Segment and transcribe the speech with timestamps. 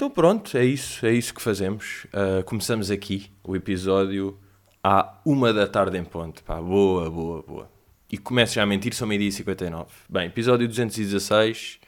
[0.00, 2.06] Então pronto, é isso, é isso que fazemos.
[2.06, 4.38] Uh, começamos aqui o episódio
[4.82, 6.42] à uma da tarde em ponto.
[6.42, 7.70] Pá, boa, boa, boa.
[8.10, 9.90] E começo já a mentir, são meio-dia e 59.
[10.08, 11.80] Bem, episódio 216.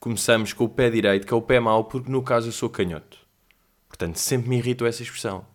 [0.00, 2.68] Começamos com o pé direito, que é o pé mau, porque no caso eu sou
[2.68, 3.16] canhoto.
[3.86, 5.46] Portanto, sempre me irritou essa expressão.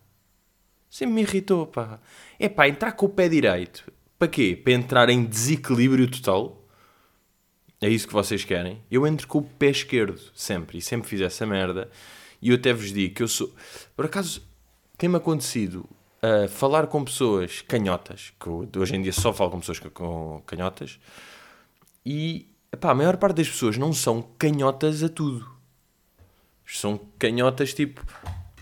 [0.88, 2.00] Sempre me irritou, pá.
[2.38, 3.92] É pá, entrar com o pé direito.
[4.18, 4.58] Para quê?
[4.64, 6.57] Para entrar em desequilíbrio total?
[7.80, 8.82] É isso que vocês querem?
[8.90, 10.78] Eu entro com o pé esquerdo, sempre.
[10.78, 11.90] E sempre fiz essa merda.
[12.42, 13.54] E eu até vos digo que eu sou...
[13.96, 14.42] Por acaso,
[14.96, 15.88] tem-me acontecido
[16.22, 20.98] uh, falar com pessoas canhotas, que hoje em dia só falo com pessoas com canhotas,
[22.04, 25.48] e epá, a maior parte das pessoas não são canhotas a tudo.
[26.66, 28.04] São canhotas tipo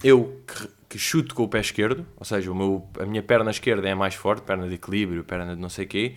[0.03, 3.51] eu que, que chuto com o pé esquerdo, ou seja, o meu, a minha perna
[3.51, 6.17] esquerda é mais forte, perna de equilíbrio, perna de não sei o quê,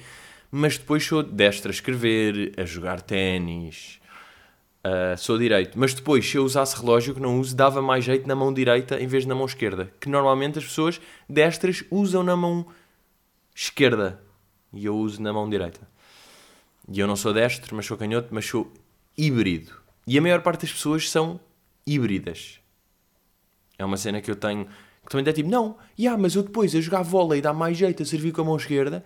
[0.51, 3.99] mas depois sou destra a escrever, a jogar ténis,
[4.79, 5.77] Uh, sou direito.
[5.77, 8.99] Mas depois, se eu usasse relógio que não uso, dava mais jeito na mão direita
[8.99, 9.91] em vez de na mão esquerda.
[9.99, 12.65] Que normalmente as pessoas destras usam na mão
[13.53, 14.21] esquerda.
[14.71, 15.81] E eu uso na mão direita.
[16.87, 18.71] E eu não sou destro, mas sou canhoto, mas sou
[19.17, 19.73] híbrido.
[20.07, 21.39] E a maior parte das pessoas são
[21.85, 22.59] híbridas.
[23.77, 24.65] É uma cena que eu tenho.
[24.65, 28.03] Que também é tipo, não, yeah, mas eu depois a jogar vôlei dá mais jeito
[28.03, 29.03] a servir com a mão esquerda,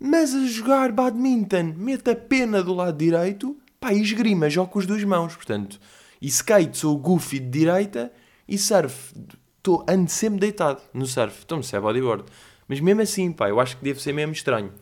[0.00, 4.78] mas a jogar badminton meto a pena do lado direito Pá, e esgrima, jogo com
[4.80, 5.80] as duas mãos, portanto.
[6.20, 8.12] E skate, sou goofy de direita
[8.46, 9.14] e surf,
[9.62, 11.42] tô, ando sempre deitado no surf.
[11.44, 12.24] Então, se é bodyboard.
[12.66, 14.72] Mas mesmo assim, pá, eu acho que deve ser mesmo estranho.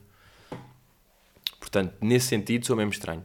[1.61, 3.25] Portanto, nesse sentido, sou mesmo estranho.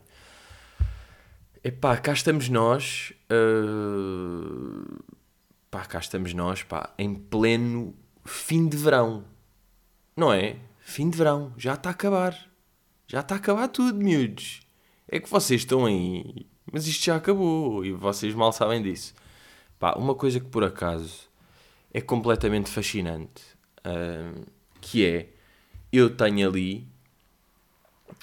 [1.63, 3.13] Epá, cá estamos nós.
[3.31, 5.01] Uh...
[5.69, 9.23] Pá, cá estamos nós, pá, em pleno fim de verão.
[10.17, 10.57] Não é?
[10.91, 11.53] Fim de verão.
[11.57, 12.37] Já está a acabar.
[13.07, 14.61] Já está a acabar tudo, miúdos
[15.11, 19.13] é que vocês estão aí, mas isto já acabou e vocês mal sabem disso.
[19.77, 21.29] Pá, uma coisa que por acaso
[21.93, 23.43] é completamente fascinante,
[23.79, 24.45] uh,
[24.79, 25.27] que é,
[25.91, 26.87] eu tenho ali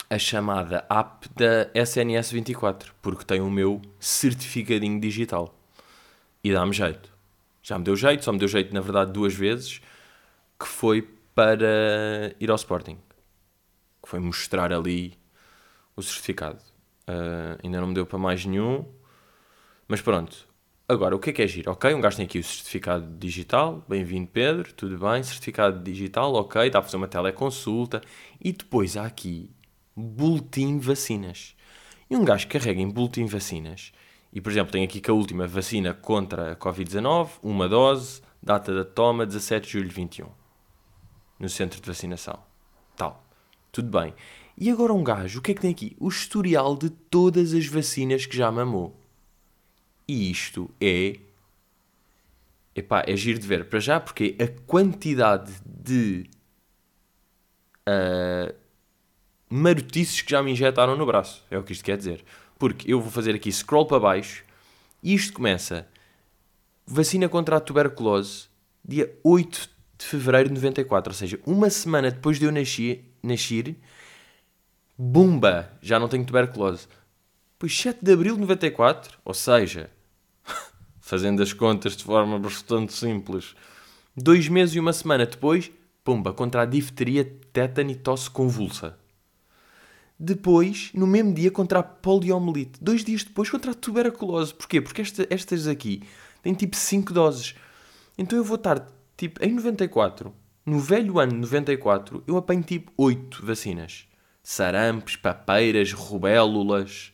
[0.08, 5.54] a chamada app da SNS 24, porque tem o meu certificadinho digital.
[6.42, 7.12] E dá-me jeito.
[7.62, 9.82] Já me deu jeito, só me deu jeito, na verdade, duas vezes,
[10.58, 11.06] que foi
[11.38, 12.98] para ir ao Sporting.
[14.02, 15.16] Que foi mostrar ali
[15.94, 16.58] o certificado.
[17.08, 18.84] Uh, ainda não me deu para mais nenhum.
[19.86, 20.48] Mas pronto.
[20.88, 21.70] Agora, o que é que é giro?
[21.70, 23.84] Ok, um gajo tem aqui o certificado digital.
[23.88, 24.72] Bem-vindo, Pedro.
[24.72, 25.22] Tudo bem?
[25.22, 26.68] Certificado digital, ok.
[26.70, 28.00] Dá para fazer uma teleconsulta.
[28.40, 29.48] E depois há aqui
[29.94, 31.54] boletim vacinas.
[32.10, 33.92] E um gajo carrega em boletim vacinas.
[34.32, 38.74] E, por exemplo, tem aqui que a última vacina contra a Covid-19, uma dose, data
[38.74, 40.37] da toma, 17 de julho de 21.
[41.38, 42.38] No centro de vacinação.
[42.96, 43.24] Tal.
[43.70, 44.14] Tudo bem.
[44.56, 45.96] E agora um gajo, o que é que tem aqui?
[46.00, 48.98] O historial de todas as vacinas que já mamou.
[50.06, 51.20] E isto é.
[52.74, 53.68] Epá, é giro de ver.
[53.68, 56.28] Para já, porque a quantidade de.
[57.88, 58.54] Uh,
[59.48, 61.44] marotices que já me injetaram no braço.
[61.50, 62.24] É o que isto quer dizer.
[62.58, 64.44] Porque eu vou fazer aqui scroll para baixo
[65.02, 65.86] e isto começa.
[66.86, 68.48] Vacina contra a tuberculose,
[68.84, 71.10] dia 8 de fevereiro de 94.
[71.10, 73.76] Ou seja, uma semana depois de eu nascer, nascer
[75.00, 75.70] Bumba!
[75.80, 76.88] Já não tenho tuberculose.
[77.56, 79.90] Pois 7 de abril de 94, ou seja,
[81.00, 83.54] fazendo as contas de forma bastante simples,
[84.16, 85.70] dois meses e uma semana depois,
[86.02, 88.98] pumba, contra a difteria, tétano e tosse convulsa.
[90.18, 92.82] Depois, no mesmo dia, contra a poliomielite.
[92.82, 94.52] Dois dias depois, contra a tuberculose.
[94.52, 94.80] Porquê?
[94.80, 96.02] Porque esta, estas aqui
[96.42, 97.54] têm tipo 5 doses.
[98.16, 98.84] Então eu vou estar,
[99.18, 100.32] tipo, em 94,
[100.64, 104.08] no velho ano de 94, eu apanho tipo 8 vacinas
[104.48, 107.12] sarampos, papeiras, rubélulas.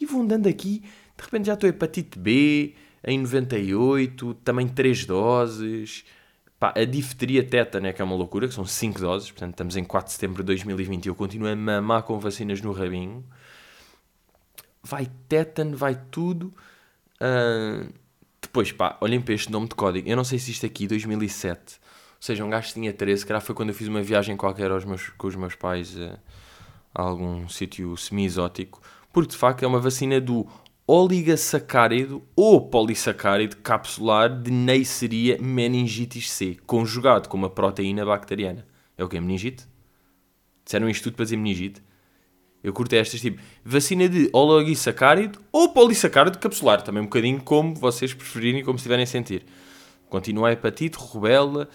[0.00, 0.80] E vou andando aqui,
[1.16, 6.04] de repente já estou hepatite B, em 98, também 3 doses.
[6.60, 9.76] Pá, a difteria tétano é que é uma loucura, que são 5 doses, portanto estamos
[9.76, 13.24] em 4 de setembro de 2020 e eu continuo a mamar com vacinas no rabinho.
[14.80, 16.54] Vai tétano, vai tudo.
[17.20, 17.92] Uh,
[18.52, 20.08] depois, pá, olhem para este nome de código.
[20.08, 23.54] Eu não sei se isto aqui, 2007, ou seja, um gajo tinha 13, que foi
[23.54, 25.96] quando eu fiz uma viagem qualquer aos meus, com os meus pais.
[25.96, 26.18] Uh,
[26.94, 28.80] a algum sítio semi-exótico,
[29.12, 30.46] porque de facto é uma vacina do
[30.86, 38.66] oligosacárido ou polissacárido capsular de Neisseria meningitis C, conjugado com uma proteína bacteriana.
[38.96, 39.18] É o que?
[39.18, 39.66] Meningite?
[40.64, 41.82] Disseram isto tudo para dizer meningite?
[42.62, 48.14] Eu curto estas tipo vacina de oligosacárido ou polissacárido capsular, também um bocadinho como vocês
[48.14, 49.44] preferirem, como se tiverem a sentir.
[50.08, 51.68] Continua a hepatite, rubella,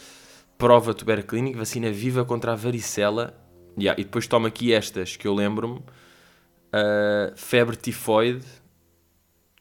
[0.57, 3.35] prova tuberclínica, vacina viva contra a varicela
[3.79, 8.45] Yeah, e depois toma aqui estas que eu lembro-me: uh, febre tifoide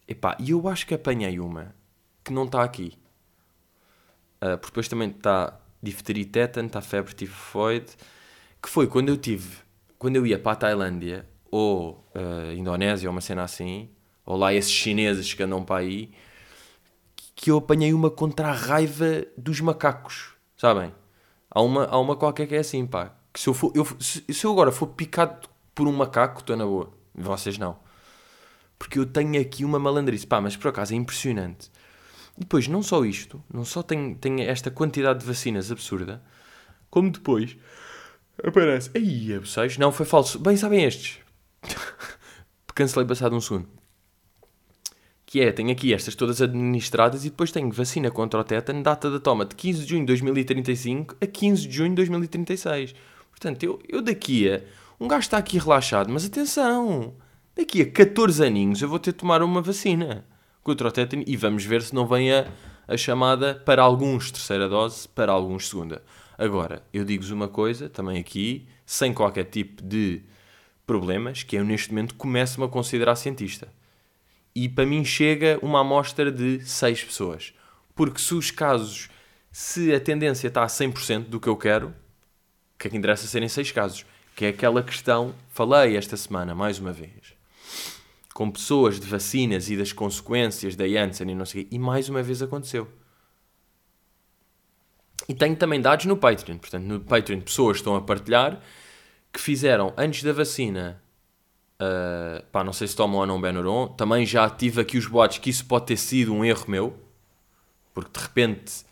[0.08, 1.74] Epá, e eu acho que apanhei uma
[2.24, 2.96] que não está aqui.
[4.36, 7.92] Uh, porque depois também está difteria tétano, está febre tifoide,
[8.62, 9.58] que foi quando eu tive,
[9.98, 13.88] quando eu ia para a Tailândia, ou uh, Indonésia, ou uma cena assim,
[14.24, 16.10] ou lá esses chineses que andam para aí,
[17.34, 20.92] que eu apanhei uma contra a raiva dos macacos, sabem?
[21.50, 24.24] Há uma, há uma qualquer que é assim, pá, que se eu, for, eu, se,
[24.32, 27.78] se eu agora for picado por um macaco, estou na boa, vocês não.
[28.78, 31.70] Porque eu tenho aqui uma malandrice, pá, mas por acaso é impressionante.
[32.36, 36.22] E depois, não só isto, não só tem, tem esta quantidade de vacinas absurda,
[36.90, 37.56] como depois
[38.44, 38.90] aparece.
[38.94, 39.78] Aí, abseios.
[39.78, 40.38] Não, foi falso.
[40.38, 41.18] Bem, sabem estes.
[42.74, 43.68] Cancelei passado um segundo.
[45.24, 49.10] Que é, tenho aqui estas todas administradas e depois tenho vacina contra o tétano, data
[49.10, 52.94] da toma de 15 de junho de 2035 a 15 de junho de 2036.
[53.30, 54.60] Portanto, eu, eu daqui a.
[55.00, 57.14] Um gajo está aqui relaxado, mas atenção!
[57.56, 60.24] Daqui a 14 aninhos eu vou ter de tomar uma vacina
[60.62, 62.46] contra o tétano e vamos ver se não vem a,
[62.86, 66.02] a chamada para alguns terceira dose, para alguns segunda.
[66.38, 70.22] Agora, eu digo-vos uma coisa, também aqui, sem qualquer tipo de
[70.86, 73.68] problemas, que eu neste momento começo-me a considerar cientista.
[74.54, 77.54] E para mim chega uma amostra de 6 pessoas.
[77.94, 79.08] Porque se os casos,
[79.50, 83.26] se a tendência está a 100% do que eu quero, o que é que interessa
[83.26, 84.06] serem 6 casos?
[84.34, 87.34] Que é aquela questão, falei esta semana mais uma vez,
[88.34, 91.78] com pessoas de vacinas e das consequências da Janssen e não sei o quê, e
[91.78, 92.86] mais uma vez aconteceu.
[95.28, 98.60] E tenho também dados no Patreon, portanto, no Patreon pessoas estão a partilhar
[99.32, 101.02] que fizeram antes da vacina,
[101.80, 105.38] uh, pá, não sei se tomam ou não Benuron, também já tive aqui os boatos
[105.38, 106.96] que isso pode ter sido um erro meu,
[107.92, 108.86] porque de repente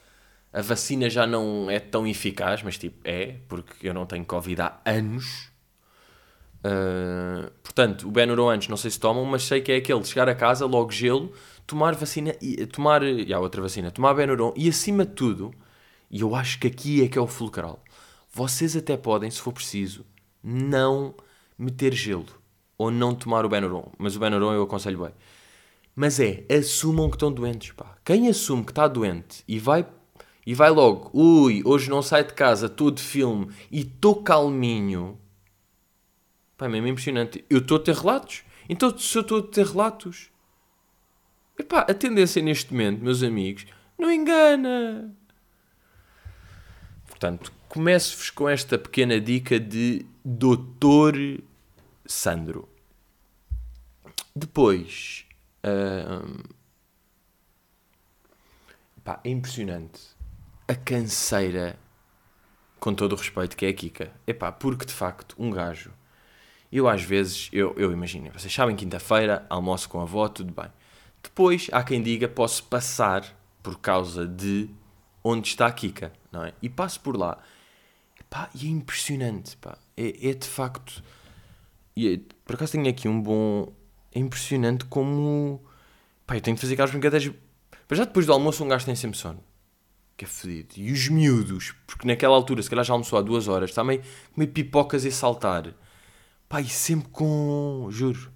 [0.52, 4.60] a vacina já não é tão eficaz, mas tipo, é, porque eu não tenho Covid
[4.62, 5.54] há anos,
[6.64, 10.08] Uh, portanto, o Benuron antes não sei se tomam, mas sei que é aquele de
[10.08, 11.30] chegar a casa, logo gelo,
[11.66, 15.54] tomar vacina, e, tomar, e há outra vacina, tomar Benuron e acima de tudo,
[16.10, 17.82] e eu acho que aqui é que é o fulcral,
[18.32, 20.04] vocês até podem, se for preciso,
[20.42, 21.14] não
[21.58, 22.26] meter gelo
[22.76, 25.12] ou não tomar o Benuron, mas o Benuron eu aconselho bem.
[25.94, 27.96] Mas é, assumam que estão doentes, pá.
[28.04, 29.86] Quem assume que está doente e vai
[30.46, 35.18] e vai logo, ui, hoje não sai de casa, estou de filme e estou calminho,
[36.56, 37.44] Pá, é mesmo impressionante.
[37.50, 38.44] Eu estou a ter relatos.
[38.68, 40.30] Então, se eu estou a ter relatos,
[41.58, 43.66] epá, a tendência neste momento, meus amigos,
[43.98, 45.14] não engana.
[47.14, 51.14] Portanto, começo-vos com esta pequena dica de Doutor
[52.04, 52.68] Sandro.
[54.34, 55.24] Depois,
[59.04, 60.00] pá, é impressionante
[60.66, 61.78] a canseira,
[62.80, 64.12] com todo o respeito, que é a Kika.
[64.26, 65.92] Epá, porque de facto, um gajo
[66.72, 70.68] eu às vezes, eu, eu imagino, vocês sabem, quinta-feira, almoço com a avó, tudo bem.
[71.22, 73.24] Depois, há quem diga, posso passar
[73.62, 74.68] por causa de
[75.24, 76.52] onde está a Kika, não é?
[76.60, 77.38] E passo por lá.
[78.28, 79.78] Pá, e é impressionante, pá.
[79.96, 81.02] É, é de facto...
[81.96, 83.72] É, por acaso tenho aqui um bom...
[84.12, 85.64] É impressionante como...
[86.26, 87.32] Pá, eu tenho de fazer aquelas brincadeiras...
[87.88, 89.42] Mas já depois do almoço um gajo tem sempre sono.
[90.16, 90.74] Que é fedido.
[90.76, 94.02] E os miúdos, porque naquela altura, se calhar já almoçou há duas horas, está meio
[94.32, 95.74] comer pipocas e saltar.
[96.48, 97.88] Pá, e sempre com.
[97.90, 98.30] Juro.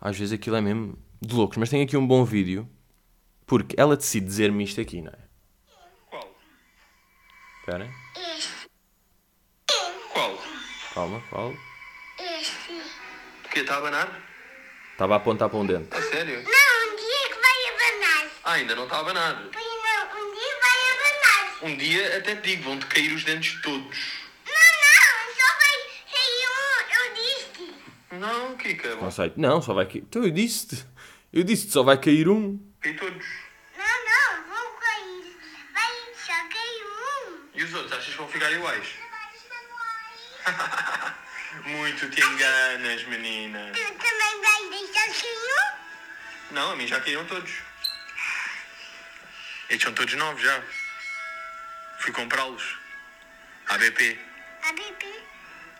[0.00, 1.58] Às vezes aquilo é mesmo de loucos.
[1.58, 2.68] Mas tem aqui um bom vídeo.
[3.46, 5.18] Porque ela decide dizer-me isto aqui, não é?
[7.64, 7.80] Qual?
[7.80, 7.90] Espera.
[8.36, 8.68] Este.
[10.12, 10.38] Qual?
[10.94, 11.54] Calma, qual?
[12.18, 12.82] Este.
[13.42, 14.20] Porque está a abanar?
[14.92, 15.94] Estava a apontar para um dente.
[15.94, 16.42] A sério?
[16.42, 18.30] Não, um dia que vai abanar.
[18.44, 19.42] Ah, ainda não está a abanar.
[19.52, 21.58] Pois não, um dia vai abanar.
[21.62, 23.98] Um dia até te digo, vão-te cair os dentes todos.
[24.46, 24.52] Não,
[24.82, 25.76] não, só vai
[26.10, 27.74] sair um, eu disse.
[28.12, 29.40] Não, Kika, vão Conceito.
[29.40, 29.98] Não, só vai cair.
[30.08, 30.84] Então eu disse-te.
[31.32, 32.58] Eu disse-te, só vai cair um.
[32.80, 33.26] cair todos.
[33.76, 35.36] Não, não, vão cair.
[35.72, 37.48] Vai só cair um.
[37.54, 38.86] E os outros, achas que vão ficar iguais?
[41.64, 43.70] Muito te enganas, menina.
[43.72, 45.76] Tu também vai deixar cair
[46.50, 47.52] Não, a mim já caíram todos.
[49.68, 50.62] Estes são todos novos já.
[52.00, 52.78] Fui comprá-los.
[53.68, 54.18] À BP.
[54.64, 54.68] um?
[54.68, 55.22] A bebê.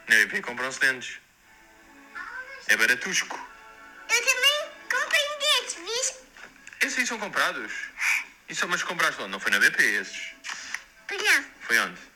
[0.09, 1.19] Na BP compram-se dentes.
[2.69, 3.37] É baratusco.
[4.09, 6.19] Eu também comprei desses, viste?
[6.81, 7.73] Esses aí são comprados.
[8.49, 9.31] Isso, mas compraste onde?
[9.33, 10.35] Não foi na BP esses?
[11.09, 12.12] Pois não, Foi onde?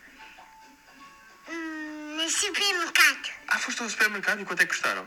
[2.27, 3.31] Hum, no supermercado.
[3.49, 5.07] Ah, foste ao supermercado e quanto é que custaram?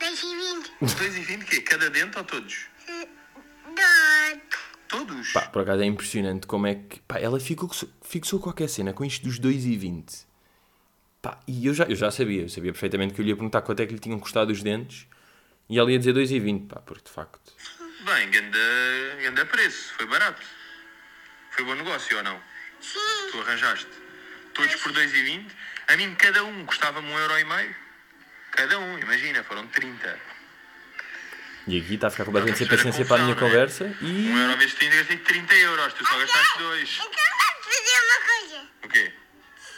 [0.00, 0.70] 2,20.
[0.82, 1.60] 2,20 quê?
[1.60, 2.66] Cada dente ou todos?
[2.86, 4.56] Dó.
[4.88, 5.32] Todos?
[5.32, 7.00] Pá, por acaso é impressionante como é que.
[7.00, 10.24] Pá, ela fixou, fixou qualquer cena com isto dos 2,20.
[11.20, 13.60] Pá, e eu já, eu já sabia, eu sabia perfeitamente que eu lhe ia perguntar
[13.60, 15.06] quanto é que lhe tinham custado os dentes.
[15.68, 17.52] E ela ia dizer 2,20, pá, porque de facto.
[18.06, 18.58] Bem, ganda,
[19.20, 20.40] ganda preço, foi barato.
[21.50, 22.40] Foi bom negócio ou não?
[22.80, 22.98] Sim.
[23.30, 24.07] Tu arranjaste.
[24.58, 25.46] Todos por 2,20.
[25.86, 27.76] A mim, cada um custava-me um euro e meio.
[28.50, 30.18] Cada um, imagina, foram 30.
[31.68, 33.46] E aqui está a ficar completamente sem paciência para a minha não é?
[33.46, 34.04] conversa e.
[34.04, 35.92] Um euro vezes 30, gastei 30 euros.
[35.94, 36.90] Tu só gastaste dois.
[36.98, 38.68] Então vamos fazer uma coisa.
[38.84, 39.12] O quê?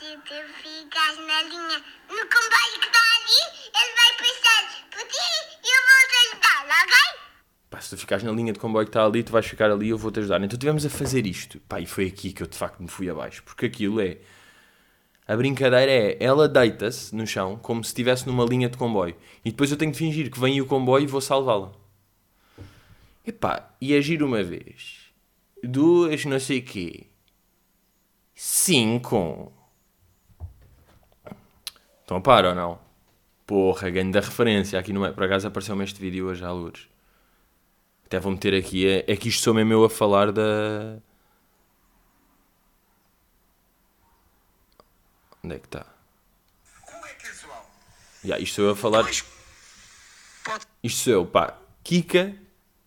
[0.00, 3.40] Se tu ficares na linha no comboio que está ali,
[3.76, 5.28] ele vai passar por ti
[5.62, 7.20] e eu vou te ajudar, ok?
[7.68, 9.86] Pá, se tu ficares na linha de comboio que está ali, tu vais ficar ali
[9.86, 10.40] e eu vou-te ajudar.
[10.42, 11.60] Então tivemos a fazer isto.
[11.68, 13.42] Pá, e foi aqui que eu de facto me fui abaixo.
[13.42, 14.16] Porque aquilo é.
[15.26, 19.14] A brincadeira é, ela deita-se no chão como se estivesse numa linha de comboio.
[19.44, 21.72] E depois eu tenho de fingir que vem o comboio e vou salvá-la.
[23.26, 25.12] Epá, e agir uma vez.
[25.62, 27.06] Duas, não sei quê.
[28.34, 29.52] Cinco.
[32.00, 32.78] Estão a par ou não?
[33.46, 34.78] Porra, ganho da referência.
[34.78, 35.12] Aqui não é.
[35.12, 36.88] Por acaso apareceu-me este vídeo hoje à luz.
[38.06, 38.86] Até vou meter aqui.
[38.86, 41.00] É, é que isto sou mesmo eu a falar da.
[45.42, 45.86] Onde é que está?
[46.86, 47.70] Como é casual?
[48.24, 49.02] Já, isto sou eu a falar.
[49.02, 49.24] Dois
[50.44, 51.56] pode, Isto sou eu, pá.
[51.82, 52.34] Kika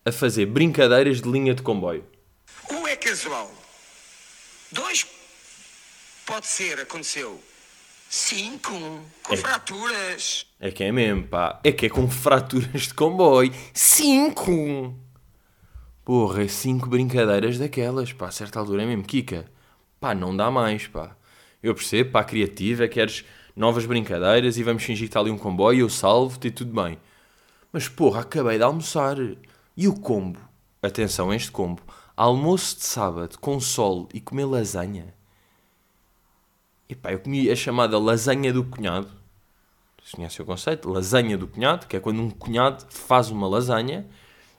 [0.04, 2.06] a fazer brincadeiras de linha de comboio.
[2.70, 3.50] um é casual.
[4.70, 5.06] Dois
[6.26, 7.42] pode ser, aconteceu.
[8.08, 8.70] Cinco
[9.24, 9.36] com É.
[9.36, 10.46] fraturas.
[10.60, 11.60] É que é mesmo, pá.
[11.64, 13.52] É que é com fraturas de comboio.
[13.72, 14.94] Cinco!
[16.04, 18.28] Porra, cinco brincadeiras daquelas, pá.
[18.28, 19.50] A certa altura é mesmo, Kika.
[19.98, 21.16] Pá, não dá mais, pá.
[21.64, 23.24] Eu percebo, pá, criativa, queres
[23.56, 26.98] novas brincadeiras e vamos fingir que está ali um comboio, eu salvo-te e tudo bem.
[27.72, 29.16] Mas porra, acabei de almoçar.
[29.74, 30.38] E o combo?
[30.82, 31.80] Atenção a este combo.
[32.14, 35.14] Almoço de sábado com sol e comer lasanha.
[36.86, 39.08] Epá, eu comi a chamada lasanha do cunhado.
[39.98, 40.90] Vocês conhecem o conceito?
[40.90, 44.06] Lasanha do cunhado, que é quando um cunhado faz uma lasanha.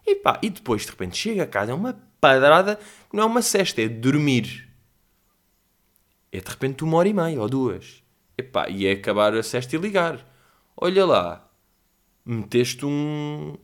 [0.03, 2.79] E pá, e depois de repente chega a casa, é uma padrada
[3.13, 4.67] não é uma cesta, é dormir.
[6.35, 8.03] É de repente uma hora e meia ou duas.
[8.37, 10.19] Epá, e é acabar a cesta e ligar.
[10.75, 11.49] Olha lá,
[12.25, 13.55] meteste um,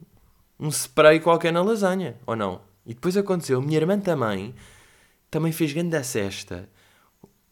[0.57, 2.61] um spray qualquer na lasanha, ou não?
[2.85, 4.55] E depois aconteceu, minha irmã também,
[5.29, 6.69] também fez grande a cesta.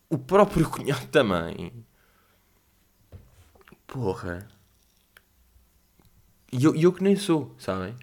[0.10, 1.74] O próprio cunhado também.
[3.86, 4.48] Porra.
[6.50, 7.94] E eu, eu que nem sou, sabem?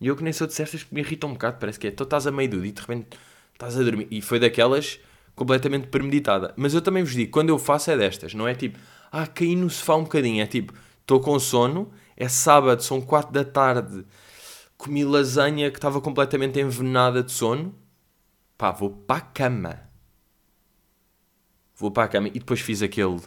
[0.00, 1.90] E eu que nem sou de cestas que me irritam um bocado, parece que é.
[1.90, 3.18] Tu estás a meio do dia e de repente
[3.52, 4.08] estás a dormir.
[4.10, 4.98] E foi daquelas
[5.36, 6.52] completamente premeditada.
[6.56, 8.78] Mas eu também vos digo, quando eu faço é destas, não é tipo,
[9.12, 10.42] ah, caí no sofá um bocadinho.
[10.42, 14.04] É tipo, estou com sono, é sábado, são 4 da tarde,
[14.76, 17.74] comi lasanha que estava completamente envenenada de sono.
[18.58, 19.82] Pá, vou para a cama.
[21.76, 23.20] Vou para a cama e depois fiz aquele.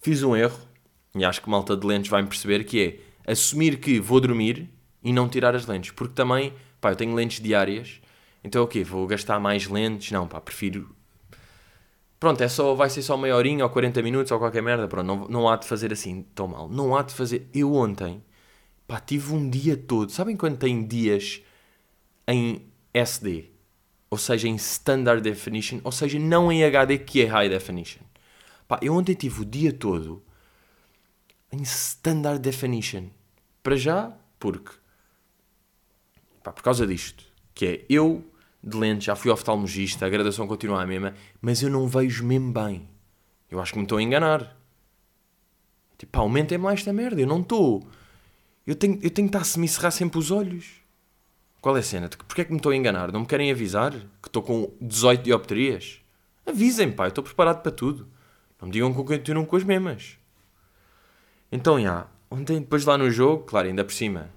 [0.00, 0.58] Fiz um erro,
[1.14, 4.68] e acho que malta de lentes vai-me perceber, que é assumir que vou dormir
[5.02, 5.92] e não tirar as lentes.
[5.92, 8.00] Porque também, pá, eu tenho lentes diárias,
[8.42, 8.82] então o quê?
[8.82, 10.10] Vou gastar mais lentes?
[10.10, 10.96] Não, pá, prefiro.
[12.20, 14.86] Pronto, é só, vai ser só meia horinha ou 40 minutos ou qualquer merda.
[14.86, 16.68] Pronto, não, não há de fazer assim tão mal.
[16.68, 17.48] Não há de fazer.
[17.54, 18.22] Eu ontem,
[18.86, 20.12] pá, tive um dia todo.
[20.12, 21.40] Sabem quando tem dias
[22.28, 23.50] em SD?
[24.10, 28.02] Ou seja, em Standard Definition, ou seja, não em HD que é High Definition.
[28.68, 30.22] Pá, eu ontem tive o dia todo
[31.50, 33.08] em Standard Definition.
[33.62, 34.72] Para já, porque
[36.42, 37.24] pá, por causa disto,
[37.54, 38.29] que é eu
[38.62, 42.52] de lente já fui oftalmologista, a graduação continua a mesma, mas eu não vejo mesmo
[42.52, 42.88] bem.
[43.50, 44.56] Eu acho que me estou a enganar.
[45.96, 47.86] Tipo, pá, aumentem mais esta merda, eu não estou.
[48.66, 50.80] Eu tenho, eu tenho que estar a se me cerrar sempre os olhos.
[51.60, 52.08] Qual é a cena?
[52.08, 53.12] Porquê é que me estou a enganar?
[53.12, 56.00] Não me querem avisar que estou com 18 dioptrias?
[56.46, 58.08] Avisem, pá, eu estou preparado para tudo.
[58.60, 60.18] Não me digam que eu continuo com as mesmas.
[61.50, 64.30] Então, já, ontem depois lá no jogo, claro, ainda por cima,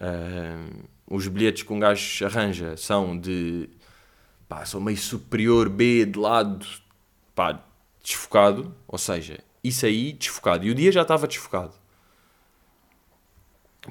[0.00, 0.66] ah,
[1.06, 3.68] os bilhetes que um gajo arranja são de,
[4.48, 6.66] pá, são meio superior B de lado,
[7.34, 7.62] pá,
[8.02, 10.64] desfocado, ou seja, isso aí desfocado.
[10.64, 11.72] E o dia já estava desfocado.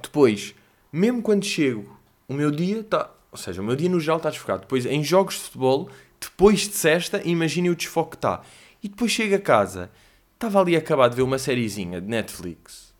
[0.01, 0.55] Depois,
[0.91, 4.29] mesmo quando chego, o meu dia está, ou seja, o meu dia no geral está
[4.29, 4.61] desfocado.
[4.61, 5.89] Depois, em jogos de futebol,
[6.19, 8.41] depois de sexta, imaginem o desfoque que está.
[8.83, 9.91] E depois chego a casa,
[10.33, 12.93] estava ali acabado de ver uma sériezinha de Netflix.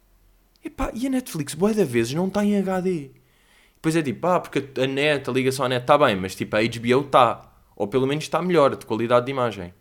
[0.63, 3.11] Epá, e a Netflix, boa da vezes, não está em HD.
[3.81, 6.55] Depois é tipo, ah, porque a net, a ligação à net está bem, mas tipo,
[6.55, 7.51] a HBO está.
[7.75, 9.73] Ou pelo menos está melhor, de qualidade de imagem.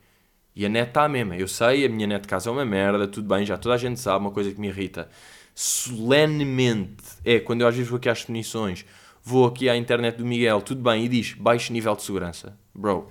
[0.56, 1.36] E a net está a mesma.
[1.36, 3.78] Eu sei, a minha net de casa é uma merda, tudo bem, já toda a
[3.78, 5.10] gente sabe, uma coisa que me irrita.
[5.54, 8.86] Solenemente, é quando eu às vezes vou aqui às definições,
[9.22, 12.58] vou aqui à internet do Miguel, tudo bem, e diz baixo nível de segurança.
[12.74, 13.06] Bro,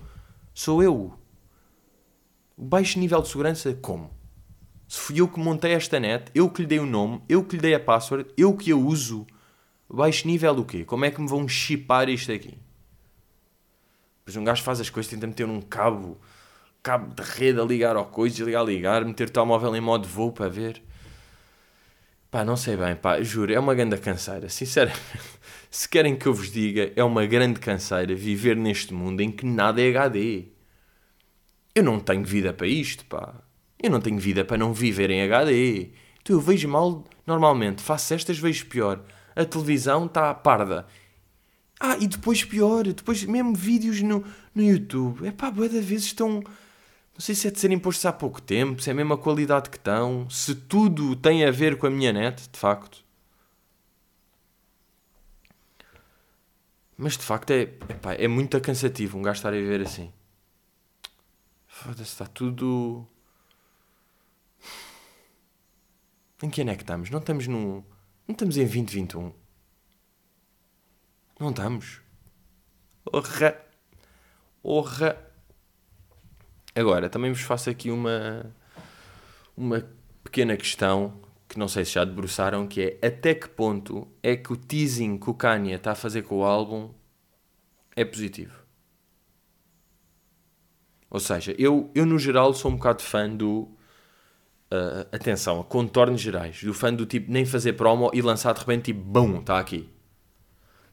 [0.55, 1.13] sou eu.
[2.57, 4.09] Baixo nível de segurança, como?
[4.87, 7.57] Se fui eu que montei esta net, eu que lhe dei o nome, eu que
[7.57, 9.27] lhe dei a password, eu que a uso
[9.89, 10.85] Baixo nível o quê?
[10.85, 12.57] Como é que me vão chipar isto aqui?
[14.19, 16.19] Depois um gajo faz as coisas, tenta meter um cabo,
[16.83, 20.31] cabo de rede a ligar ao coisa, desligar ligar, meter o telemóvel em modo voo
[20.31, 20.83] para ver.
[22.29, 24.47] Pá, não sei bem, pá, juro, é uma grande canseira.
[24.49, 25.01] Sinceramente,
[25.71, 29.47] se querem que eu vos diga, é uma grande canseira viver neste mundo em que
[29.47, 30.49] nada é HD.
[31.73, 33.33] Eu não tenho vida para isto, pá.
[33.81, 35.89] Eu não tenho vida para não viver em HD.
[36.21, 39.03] Então eu vejo mal normalmente, faço estas, vejo pior.
[39.35, 40.85] A televisão está parda.
[41.79, 45.25] Ah, e depois pior, depois mesmo vídeos no, no YouTube.
[45.25, 46.41] É pá, boa vezes estão.
[46.41, 49.77] Não sei se é de serem postos há pouco tempo, se é a qualidade que
[49.77, 53.03] estão, se tudo tem a ver com a minha net, de facto.
[56.97, 60.11] Mas de facto é, epá, é muito cansativo um gajo estar a viver assim.
[61.65, 63.07] Foda-se, está tudo.
[66.43, 67.09] Em que ano é que estamos?
[67.09, 67.85] Não estamos no.
[68.29, 69.33] Não estamos em 2021.
[71.39, 71.99] Não estamos.
[73.11, 73.59] Orra!
[74.61, 75.17] Orra!
[76.75, 78.55] Agora, também vos faço aqui uma.
[79.57, 79.83] Uma
[80.23, 84.53] pequena questão que não sei se já debruçaram, que é até que ponto é que
[84.53, 86.93] o teasing que o Kanye está a fazer com o álbum
[87.95, 88.63] é positivo.
[91.09, 93.75] Ou seja, eu, eu no geral sou um bocado fã do.
[94.71, 96.61] Uh, atenção, a contornos gerais.
[96.63, 99.89] Do fã do tipo nem fazer promo e lançar de repente tipo, bum, está aqui.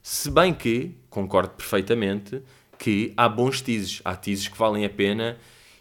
[0.02, 2.42] Se bem que, concordo perfeitamente,
[2.78, 4.00] que há bons teases.
[4.04, 5.36] Há teases que valem a pena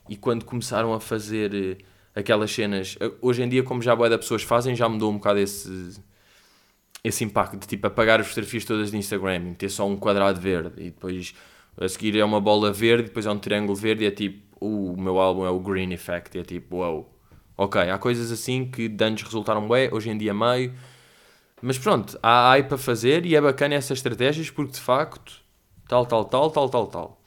[0.10, 1.78] e quando começaram a fazer eh,
[2.20, 2.98] aquelas cenas.
[3.00, 6.00] eh, Hoje em dia, como já boa da pessoas fazem, já mudou um bocado esse,
[7.04, 10.40] esse impacto de tipo apagar as fotografias todas de Instagram e ter só um quadrado
[10.40, 11.34] verde e depois
[11.78, 14.94] a seguir é uma bola verde, depois é um triângulo verde e é tipo "Uh,
[14.94, 17.15] o meu álbum é o Green Effect e é tipo wow.
[17.58, 20.74] Ok, há coisas assim que antes resultaram bem, hoje em dia meio.
[21.62, 25.42] Mas pronto, há AI para fazer e é bacana essas estratégias porque de facto
[25.88, 27.22] tal, tal, tal, tal, tal, tal.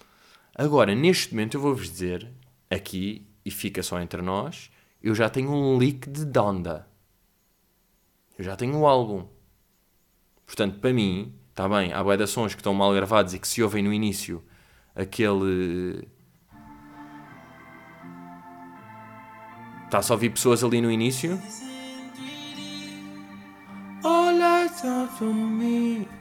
[0.54, 2.28] Agora, neste momento eu vou-vos dizer
[2.70, 4.70] aqui, e fica só entre nós,
[5.02, 6.86] eu já tenho um leak de Donda.
[8.36, 9.26] Eu já tenho um álbum.
[10.44, 13.48] Portanto, para mim, está bem, há bué de sons que estão mal gravados e que
[13.48, 14.44] se ouvem no início
[14.94, 16.06] aquele...
[19.88, 21.40] Está-se a ouvir pessoas ali no início.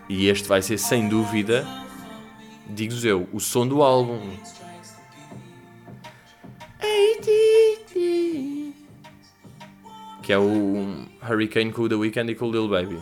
[0.08, 1.68] E este vai ser, sem dúvida,
[2.70, 4.22] digo-vos eu, o som do álbum.
[10.24, 13.02] Que é o Hurricane com o The Weeknd e com o Lil Baby.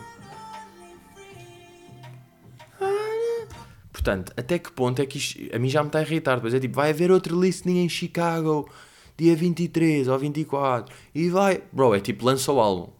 [3.92, 6.34] Portanto, até que ponto é que isto, a mim já me está a irritar?
[6.34, 8.68] Depois é tipo, vai haver outro listening em Chicago,
[9.16, 11.62] dia 23 ou 24, e vai.
[11.72, 12.92] Bro, é tipo, lança o álbum.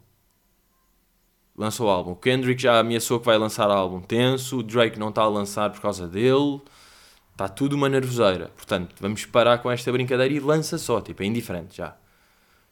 [1.56, 2.12] Lança o álbum.
[2.12, 5.70] O Kendrick já ameaçou que vai lançar álbum tenso, o Drake não está a lançar
[5.70, 6.60] por causa dele.
[7.32, 8.48] Está tudo uma nervoseira.
[8.56, 11.00] Portanto, vamos parar com esta brincadeira e lança só.
[11.00, 11.96] Tipo, é indiferente já.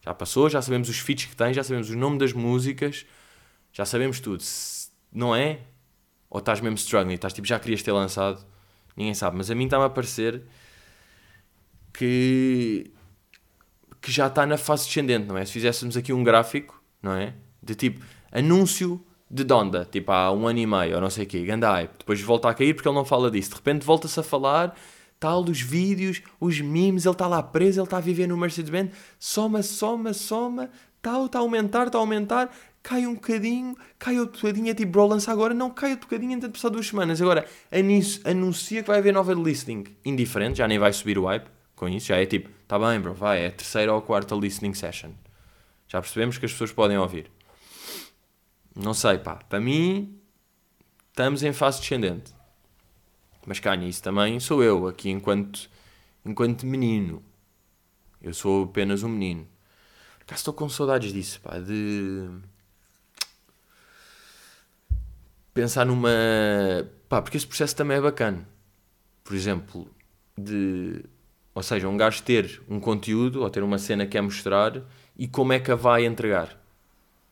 [0.05, 3.07] Já passou, já sabemos os feats que tem, já sabemos o nome das músicas,
[3.73, 4.43] já sabemos tudo.
[4.43, 5.61] Se não é?
[6.29, 8.45] Ou estás mesmo struggling, estás tipo, já querias ter lançado,
[8.97, 9.37] ninguém sabe.
[9.37, 10.43] Mas a mim está-me a parecer
[11.93, 12.91] que,
[14.05, 15.47] que já está na fase descendente, não é?
[15.47, 17.33] Se fizéssemos aqui um gráfico, não é?
[17.63, 21.27] De tipo, anúncio de Donda, tipo há um ano e meio, ou não sei o
[21.27, 21.91] quê, ganda hype.
[22.01, 23.49] Depois volta a cair porque ele não fala disso.
[23.49, 24.77] De repente volta-se a falar,
[25.19, 28.91] tal, os vídeos, os memes, ele está lá preso, ele está a viver no Mercedes-Benz,
[29.19, 30.69] soma, soma, soma,
[31.01, 34.93] tal, está a aumentar, está a aumentar, cai um bocadinho, cai outro bocadinho, é tipo,
[34.93, 37.23] bro, lança agora, não, cai outro bocadinho, entanto passar duas semanas.
[37.23, 37.47] Agora,
[38.23, 42.09] anuncia que vai haver nova listening, indiferente, já nem vai subir o hype com isso,
[42.09, 45.13] já é tipo, tá bem, bro, vai, é a terceira ou a quarta listening session.
[45.87, 47.31] Já percebemos que as pessoas podem ouvir.
[48.75, 50.21] Não sei, pá, para mim,
[51.09, 52.35] estamos em fase descendente.
[53.47, 55.71] Mas Kanye, isso também sou eu, aqui enquanto,
[56.27, 57.23] enquanto menino.
[58.21, 59.47] Eu sou apenas um menino.
[60.27, 62.29] Cá estou com saudades disso, pá, de
[65.53, 66.11] pensar numa.
[67.09, 68.45] pá, porque esse processo também é bacana.
[69.23, 69.89] Por exemplo,
[70.37, 71.05] de.
[71.55, 74.83] Ou seja, um gajo ter um conteúdo ou ter uma cena que quer mostrar
[75.17, 76.61] e como é que a vai entregar.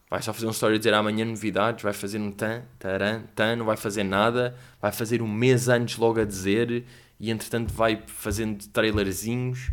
[0.09, 3.57] Vai só fazer uma história a dizer amanhã novidades, vai fazer um tan, taran, tan,
[3.57, 6.85] não vai fazer nada, vai fazer um mês antes logo a dizer
[7.19, 9.73] e entretanto vai fazendo trailerzinhos.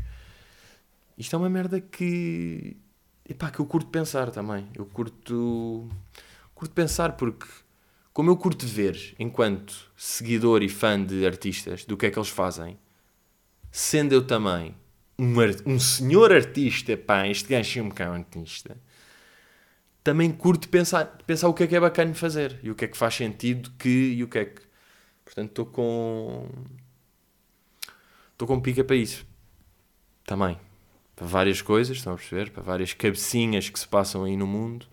[1.18, 2.78] Isto é uma merda que.
[3.28, 4.68] Epá, que eu curto pensar também.
[4.74, 5.90] Eu curto.
[6.56, 7.46] Curto pensar porque,
[8.14, 12.30] como eu curto ver, enquanto seguidor e fã de artistas, do que é que eles
[12.30, 12.78] fazem,
[13.72, 14.76] sendo eu também
[15.18, 18.78] um, um senhor artista, pá, este gajo é um bocado artista,
[20.04, 22.88] também curto pensar, pensar o que é que é bacana fazer e o que é
[22.88, 24.62] que faz sentido que e o que é que.
[25.26, 26.50] Portanto, estou com.
[28.32, 29.26] Estou com pica para isso.
[30.26, 30.58] Também.
[31.16, 32.50] Para várias coisas, estão a perceber?
[32.50, 34.88] Para várias cabecinhas que se passam aí no mundo.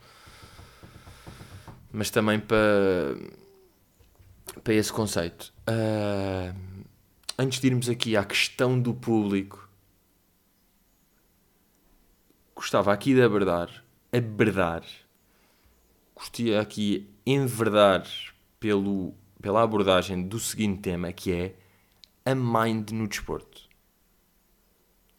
[1.92, 3.16] Mas também para.
[4.62, 5.54] Para esse conceito.
[5.66, 6.52] Ah,
[7.38, 9.68] antes de irmos aqui à questão do público,
[12.54, 14.84] gostava aqui de abordar, abordar,
[16.14, 18.06] gostaria aqui enverdar
[18.58, 21.54] pelo, pela abordagem do seguinte tema, que é
[22.24, 23.62] a mind no desporto.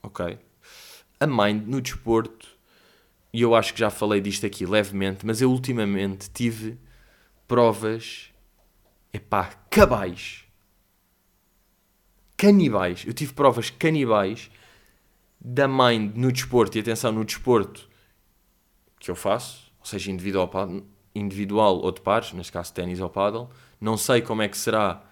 [0.02, 0.40] Ok?
[1.20, 2.48] A mind no desporto,
[3.32, 6.80] e eu acho que já falei disto aqui levemente, mas eu ultimamente tive
[7.48, 8.32] provas,
[9.14, 10.47] epá, cabais.
[12.38, 13.04] Canibais.
[13.04, 14.52] Eu tive provas canibais
[15.42, 17.90] da mind no desporto, e atenção, no desporto
[19.00, 20.50] que eu faço, ou seja, individual,
[21.16, 23.50] individual ou de pares, neste caso ténis ou paddle,
[23.82, 25.04] não sei como é que será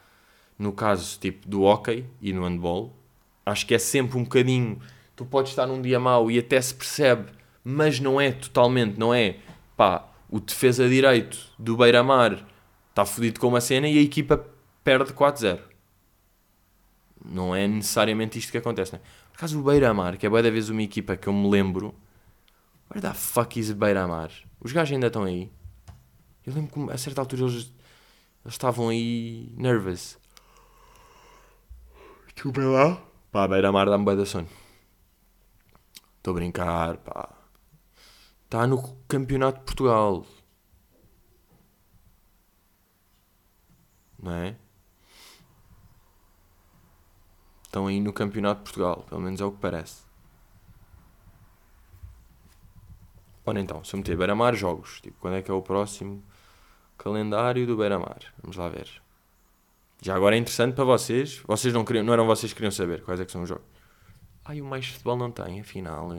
[0.57, 2.95] no caso tipo do hockey e no handball.
[3.43, 4.79] Acho que é sempre um bocadinho,
[5.15, 7.31] tu podes estar num dia mau e até se percebe,
[7.63, 9.37] mas não é totalmente, não é,
[9.75, 12.45] pá, o defesa direito do Beira-Mar
[12.89, 14.45] está fodido com uma cena e a equipa
[14.83, 15.74] perde 4-0
[17.23, 19.01] não é necessariamente isto que acontece, né?
[19.31, 21.93] Por acaso o Beira-Mar, que é boa da vez uma equipa que eu me lembro.
[22.89, 24.31] Where the fuck is Beira-Mar?
[24.59, 25.51] Os gajos ainda estão aí.
[26.45, 27.73] Eu lembro que a certa altura eles,
[28.43, 30.17] eles estavam aí nervous.
[32.33, 33.01] Desculpa lá.
[33.31, 34.47] Pá, Beira-Mar dá-me bué da sono.
[36.17, 37.35] Estou a brincar, pá.
[38.43, 40.25] Está no Campeonato de Portugal.
[44.21, 44.55] Não é?
[47.75, 50.05] Estão aí no Campeonato de Portugal, pelo menos é o que parece.
[53.45, 55.01] Ora então, se eu meter Beira-Mar, jogos.
[55.01, 56.23] Tipo, quando é que é o próximo
[56.97, 58.19] calendário do Beira-Mar?
[58.41, 58.89] Vamos lá ver.
[60.01, 61.41] Já agora é interessante para vocês.
[61.45, 63.65] Vocês não, queriam, não eram vocês que queriam saber quais é que são os jogos.
[64.45, 66.11] Ai, o mais futebol não tem, afinal.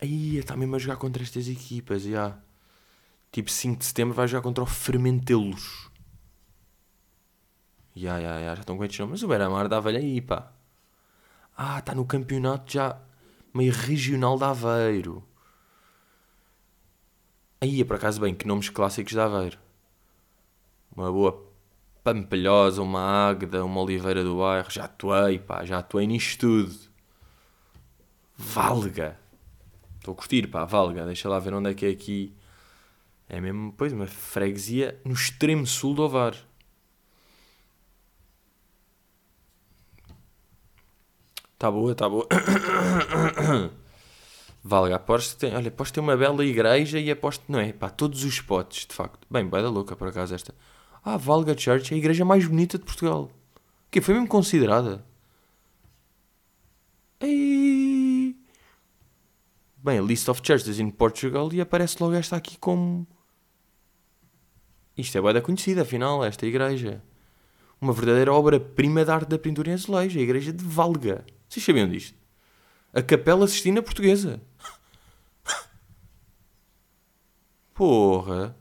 [0.00, 2.38] Aí, está mesmo a jogar contra estas equipas, já.
[3.30, 5.89] Tipo, 5 de setembro vai jogar contra o Fermentelos.
[7.94, 9.12] Ya, ya, ya, já estão com estes nomes.
[9.12, 10.52] Mas o Beira-Mar dava-lhe aí, pá.
[11.56, 12.96] Ah, está no campeonato já
[13.52, 15.24] meio regional de Aveiro.
[17.60, 19.58] Aí, é por acaso, bem, que nomes clássicos de Aveiro.
[20.96, 21.46] Uma boa
[22.02, 24.70] Pampalhosa, uma Águeda, uma Oliveira do Bairro.
[24.70, 26.74] Já atuei, pá, já atuei nisto tudo.
[28.36, 29.18] Valga.
[29.98, 31.04] Estou a curtir, pá, Valga.
[31.04, 32.34] Deixa lá ver onde é que é aqui.
[33.28, 36.34] É mesmo, pois, uma freguesia no extremo sul do Ovar.
[41.60, 42.26] Tá boa, tá boa.
[44.64, 47.70] Valga, aposto que tem, olha, aposto que tem uma bela igreja e aposto, não é?
[47.70, 49.26] Pá, todos os spots, de facto.
[49.30, 50.54] Bem, vai da louca por acaso esta.
[51.04, 53.30] Ah, Valga Church é a igreja mais bonita de Portugal.
[53.90, 55.04] Que foi mesmo considerada.
[57.20, 58.34] Ei.
[59.76, 63.06] Bem, List of Churches in Portugal e aparece logo esta aqui como.
[64.96, 67.02] Isto é da conhecida, afinal, esta igreja.
[67.78, 71.22] Uma verdadeira obra-prima da arte da pintura em azulejo, a igreja de Valga.
[71.50, 72.16] Vocês sabiam disto?
[72.94, 74.40] A Capela Sistina Portuguesa.
[77.74, 78.56] Porra.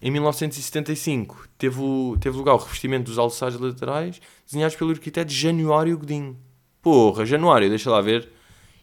[0.00, 5.96] Em 1975 teve, o- teve lugar o revestimento dos alçados laterais desenhados pelo arquiteto Januário
[5.96, 6.36] Godinho.
[6.80, 8.28] Porra, Januário, deixa lá ver.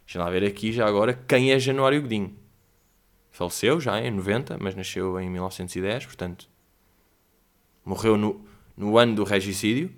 [0.06, 2.34] Deixa lá ver aqui já agora quem é Januário Godinho.
[3.32, 6.48] Faleceu já em 90, mas nasceu em 1910, portanto.
[7.84, 8.46] Morreu no,
[8.78, 9.94] no ano do regicídio.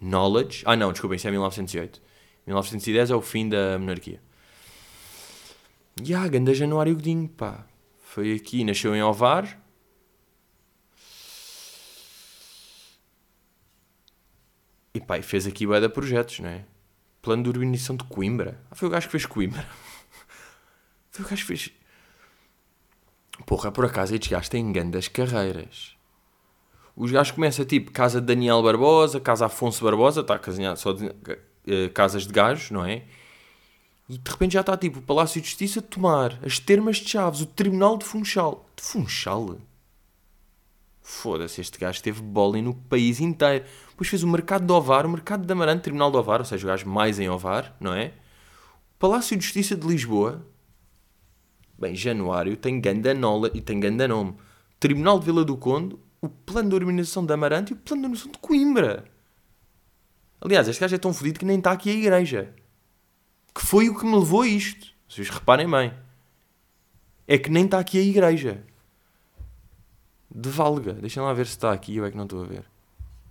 [0.00, 0.64] Knowledge.
[0.66, 2.02] Ah, não, desculpem, isso é 1908.
[2.46, 4.20] 1910 é o fim da monarquia.
[6.02, 7.66] E ah, ganda Januário Godinho, pá.
[8.02, 9.60] Foi aqui, nasceu em Ovar.
[14.94, 16.64] E pá, e fez aqui bué projetos, não é?
[17.20, 18.60] Plano de urbanização de Coimbra.
[18.70, 19.66] Ah, foi o gajo que fez Coimbra.
[21.12, 21.70] Foi o gajo que fez...
[23.44, 25.94] Porra, por acaso estes gajos têm grandes carreiras.
[26.96, 31.10] Os gajos começam tipo Casa de Daniel Barbosa, Casa Afonso Barbosa, está casinhado só de,
[31.66, 33.02] eh, casas de gajos, não é?
[34.08, 37.08] E de repente já está tipo o Palácio de Justiça de Tomar, as Termas de
[37.08, 38.66] Chaves, o Tribunal de Funchal.
[38.76, 39.58] De Funchal?
[41.00, 43.64] Foda-se, este gajo teve bowling no país inteiro.
[43.90, 46.64] Depois fez o Mercado de Ovar, o Mercado de Amarante, Tribunal de Ovar, ou seja,
[46.64, 48.12] o gajo mais em Ovar, não é?
[48.98, 50.46] Palácio de Justiça de Lisboa.
[51.78, 54.34] Bem, Januário tem ganda nola e tem ganda nome.
[54.78, 58.06] Tribunal de Vila do Conde, o Plano de Urbanização de Amarante e o Plano de
[58.06, 59.11] Urbanização de Coimbra.
[60.44, 62.52] Aliás, este gajo é tão fodido que nem está aqui a igreja.
[63.54, 64.92] Que foi o que me levou a isto.
[65.08, 65.92] Vocês reparem bem.
[67.28, 68.64] é que nem está aqui a igreja.
[70.28, 70.94] De Valga.
[70.94, 72.64] Deixem lá ver se está aqui, eu é que não estou a ver.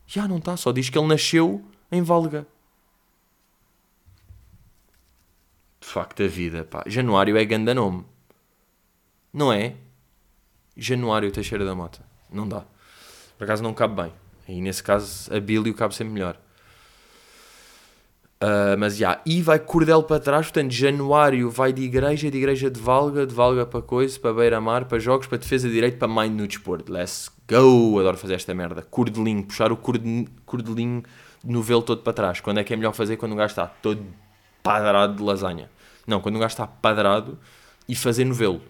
[0.08, 2.48] Já não está, só diz que ele nasceu em Valga.
[5.82, 6.84] De facto, a vida, pá.
[6.88, 8.06] Januário é ganda nome.
[9.34, 9.76] Não é?
[10.78, 12.06] Januário Teixeira da Mota.
[12.32, 12.66] Não dá.
[13.38, 14.14] Por acaso não cabe bem.
[14.48, 16.40] E nesse caso, a Bílio cabe sempre melhor.
[18.42, 22.72] Uh, mas já, e vai Cordel para trás, portanto, Januário vai de igreja, de igreja
[22.72, 26.08] de Valga, de Valga para coisa, para beira-mar, para jogos, para defesa de direito, para
[26.08, 26.92] mind no desporto.
[26.92, 28.00] Let's go!
[28.00, 28.82] Adoro fazer esta merda.
[28.82, 31.04] Cordelinho, puxar o corde, cordelinho
[31.44, 32.42] de novelo todo para trás.
[32.42, 33.16] Quando é que é melhor fazer?
[33.16, 34.04] Quando o gajo está todo
[34.64, 35.70] padrado de lasanha.
[36.08, 37.38] Não, quando o gajo está padrado
[37.88, 38.62] e fazer novelo.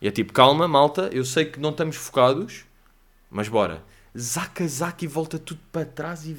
[0.00, 2.64] E é tipo, calma, malta, eu sei que não estamos focados,
[3.30, 3.82] mas bora.
[4.16, 6.36] Zaca, zaca e volta tudo para trás e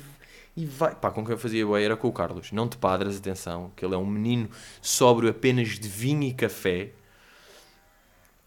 [0.56, 0.96] e vai.
[0.96, 2.52] Pá, com quem eu fazia bem era com o Carlos.
[2.52, 4.50] Não te padras, atenção, que ele é um menino
[4.82, 6.92] sóbrio apenas de vinho e café.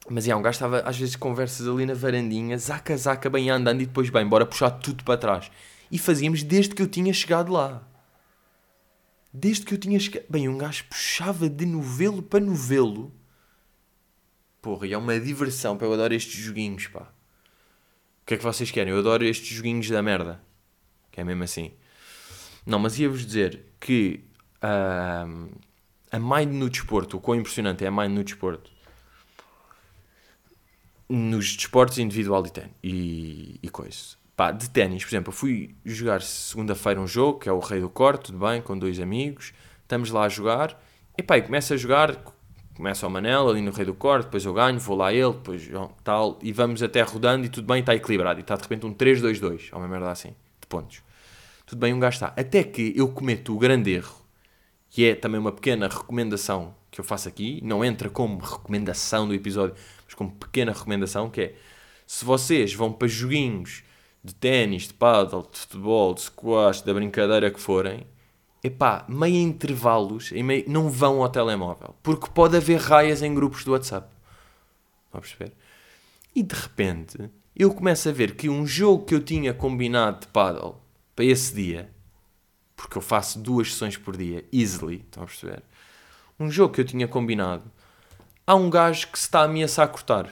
[0.08, 3.82] Mas é, um gajo estava às vezes conversas ali na varandinha, zaca, zaca, bem andando
[3.82, 5.50] e depois bem, bora puxar tudo para trás.
[5.90, 7.86] E fazíamos desde que eu tinha chegado lá.
[9.32, 10.24] Desde que eu tinha chegado.
[10.30, 13.12] Bem, um gajo puxava de novelo para novelo.
[14.62, 17.12] Porra, e é uma diversão, pá, eu adoro estes joguinhos, pá.
[18.22, 18.92] O que é que vocês querem?
[18.92, 20.42] Eu adoro estes joguinhos da merda.
[21.10, 21.72] Que é mesmo assim.
[22.68, 24.22] Não, mas ia-vos dizer que
[24.62, 25.48] uh,
[26.12, 28.70] a Mind no desporto, o quão impressionante é a Mind no desporto,
[31.08, 34.18] nos desportos individual e, ten, e, e coisa.
[34.36, 37.80] Pá, de ténis, por exemplo, eu fui jogar segunda-feira um jogo, que é o Rei
[37.80, 40.78] do Corte, tudo bem, com dois amigos, estamos lá a jogar,
[41.16, 42.22] e pá, começa a jogar,
[42.76, 45.66] começa o Manel ali no Rei do Corte, depois eu ganho, vou lá ele, depois
[46.04, 48.92] tal, e vamos até rodando e tudo bem, está equilibrado, e está de repente um
[48.92, 51.07] 3-2-2, ou uma merda assim, de pontos
[51.68, 52.28] tudo bem, um gajo está.
[52.28, 54.16] Até que eu cometo o grande erro,
[54.88, 59.34] que é também uma pequena recomendação que eu faço aqui, não entra como recomendação do
[59.34, 59.76] episódio,
[60.06, 61.54] mas como pequena recomendação, que é,
[62.06, 63.84] se vocês vão para joguinhos
[64.24, 68.06] de ténis, de paddle, de futebol, de squash, da brincadeira que forem,
[68.64, 73.62] epá, meio intervalos, em meio, não vão ao telemóvel, porque pode haver raias em grupos
[73.62, 74.08] do WhatsApp.
[75.04, 75.52] Estão a perceber?
[76.34, 80.28] E de repente, eu começo a ver que um jogo que eu tinha combinado de
[80.28, 80.87] paddle
[81.18, 81.90] para esse dia,
[82.76, 85.64] porque eu faço duas sessões por dia, easily, estão a perceber?
[86.38, 87.64] Um jogo que eu tinha combinado,
[88.46, 90.30] há um gajo que se está a ameaçar a cortar.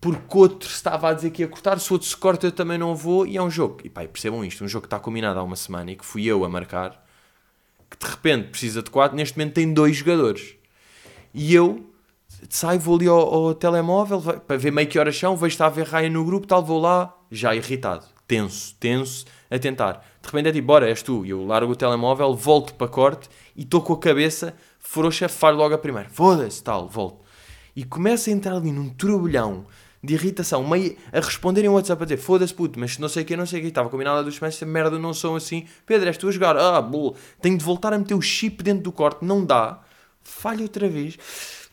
[0.00, 2.94] Porque outro estava a dizer que ia cortar, se outro se corta eu também não
[2.94, 3.80] vou, e é um jogo.
[3.82, 6.24] E pá, percebam isto, um jogo que está combinado há uma semana e que fui
[6.24, 7.04] eu a marcar,
[7.90, 10.54] que de repente precisa de quatro, neste momento tem dois jogadores.
[11.34, 11.92] E eu
[12.48, 15.70] saio, vou ali ao, ao telemóvel para ver meio que horas são, vejo está a
[15.70, 20.04] ver raia no grupo, tal, vou lá, já irritado, tenso, tenso, a tentar.
[20.20, 21.24] De repente é tipo, bora, és tu.
[21.24, 25.56] E eu largo o telemóvel, volto para corte e estou com a cabeça frouxa, falho
[25.56, 26.08] logo a primeira.
[26.10, 27.22] Foda-se, tal, volto.
[27.74, 29.64] E começa a entrar ali num turbilhão
[30.04, 33.26] de irritação, meio a responderem o WhatsApp a dizer foda-se puto, mas não sei o
[33.26, 35.66] que, não sei o que, estava combinado semanas, essa merda não são assim.
[35.86, 36.56] Pedro, és tu a jogar?
[36.56, 37.16] Ah, bull.
[37.40, 39.80] Tenho de voltar a meter o chip dentro do corte, não dá.
[40.22, 41.16] Falha outra vez.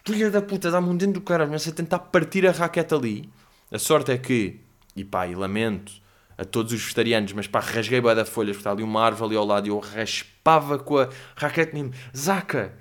[0.05, 3.29] Filha da puta, dá-me um dentro do caralho, mas a tentar partir a raquete ali.
[3.71, 4.59] A sorte é que
[4.95, 5.91] e pá, e lamento
[6.37, 9.31] a todos os vegetarianos, mas pá, rasguei bem da folhas, porque está ali uma árvore
[9.31, 12.73] ali ao lado e eu raspava com a raquete mesmo, zaca,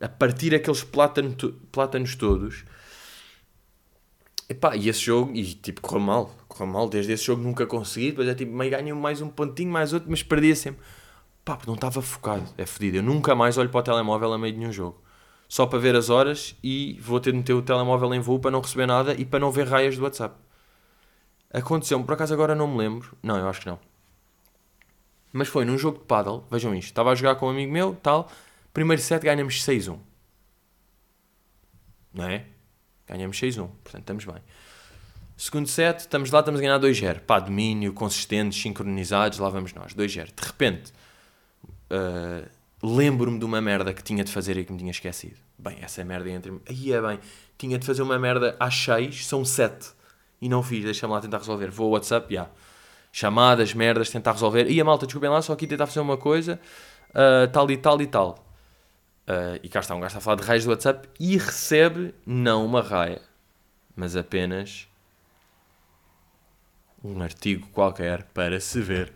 [0.00, 1.36] a partir aqueles plátanos,
[1.70, 2.64] plátanos todos.
[4.48, 7.66] E pá, e esse jogo, e tipo, correu mal, correu mal, desde esse jogo nunca
[7.66, 10.82] consegui, depois é tipo, meio ganho mais um pontinho, mais outro, mas perdia sempre.
[11.44, 12.98] Pá, não estava focado, é fedido.
[12.98, 15.02] Eu nunca mais olho para o telemóvel a meio de nenhum jogo.
[15.48, 18.50] Só para ver as horas e vou ter de meter o telemóvel em voo para
[18.50, 20.34] não receber nada e para não ver raias do WhatsApp.
[21.52, 23.16] Aconteceu-me, por acaso agora não me lembro.
[23.22, 23.78] Não, eu acho que não.
[25.32, 26.88] Mas foi num jogo de paddle, vejam isto.
[26.88, 28.30] Estava a jogar com um amigo meu, tal.
[28.72, 29.98] Primeiro set ganhamos 6-1.
[32.14, 32.46] Não é?
[33.06, 34.42] Ganhamos 6-1, portanto estamos bem.
[35.36, 37.20] Segundo set, estamos lá, estamos a ganhar 2-0.
[37.20, 39.94] Pá, domínio, consistentes, sincronizados, lá vamos nós.
[39.94, 40.26] 2-0.
[40.26, 40.92] De repente,
[41.90, 42.48] uh,
[42.82, 45.36] lembro-me de uma merda que tinha de fazer e que me tinha esquecido.
[45.58, 46.52] Bem, essa merda entre...
[46.66, 47.18] Aí é bem.
[47.58, 50.01] Tinha de fazer uma merda às 6, são 7
[50.42, 51.70] e não fiz, deixa-me lá tentar resolver.
[51.70, 52.48] Vou ao WhatsApp, já.
[53.12, 54.68] Chamadas, merdas, tentar resolver.
[54.68, 56.58] E a malta, desculpem lá, só aqui tentar fazer uma coisa,
[57.10, 58.44] uh, tal e tal e tal.
[59.28, 62.66] Uh, e cá está, um gajo a falar de raios do WhatsApp e recebe, não
[62.66, 63.22] uma raia,
[63.94, 64.88] mas apenas
[67.04, 69.12] um artigo qualquer para se ver.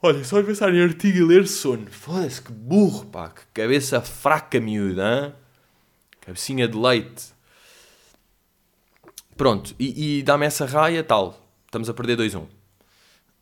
[0.00, 1.90] Olha, só de pensar em artigo e ler sono.
[1.90, 3.28] Foda-se, que burro, pá.
[3.28, 5.34] Que cabeça fraca, miúda, hein?
[6.22, 7.31] Cabecinha de leite.
[9.42, 11.44] Pronto, e, e dá-me essa raia, tal.
[11.66, 12.42] Estamos a perder 2-1.
[12.42, 12.48] Uh,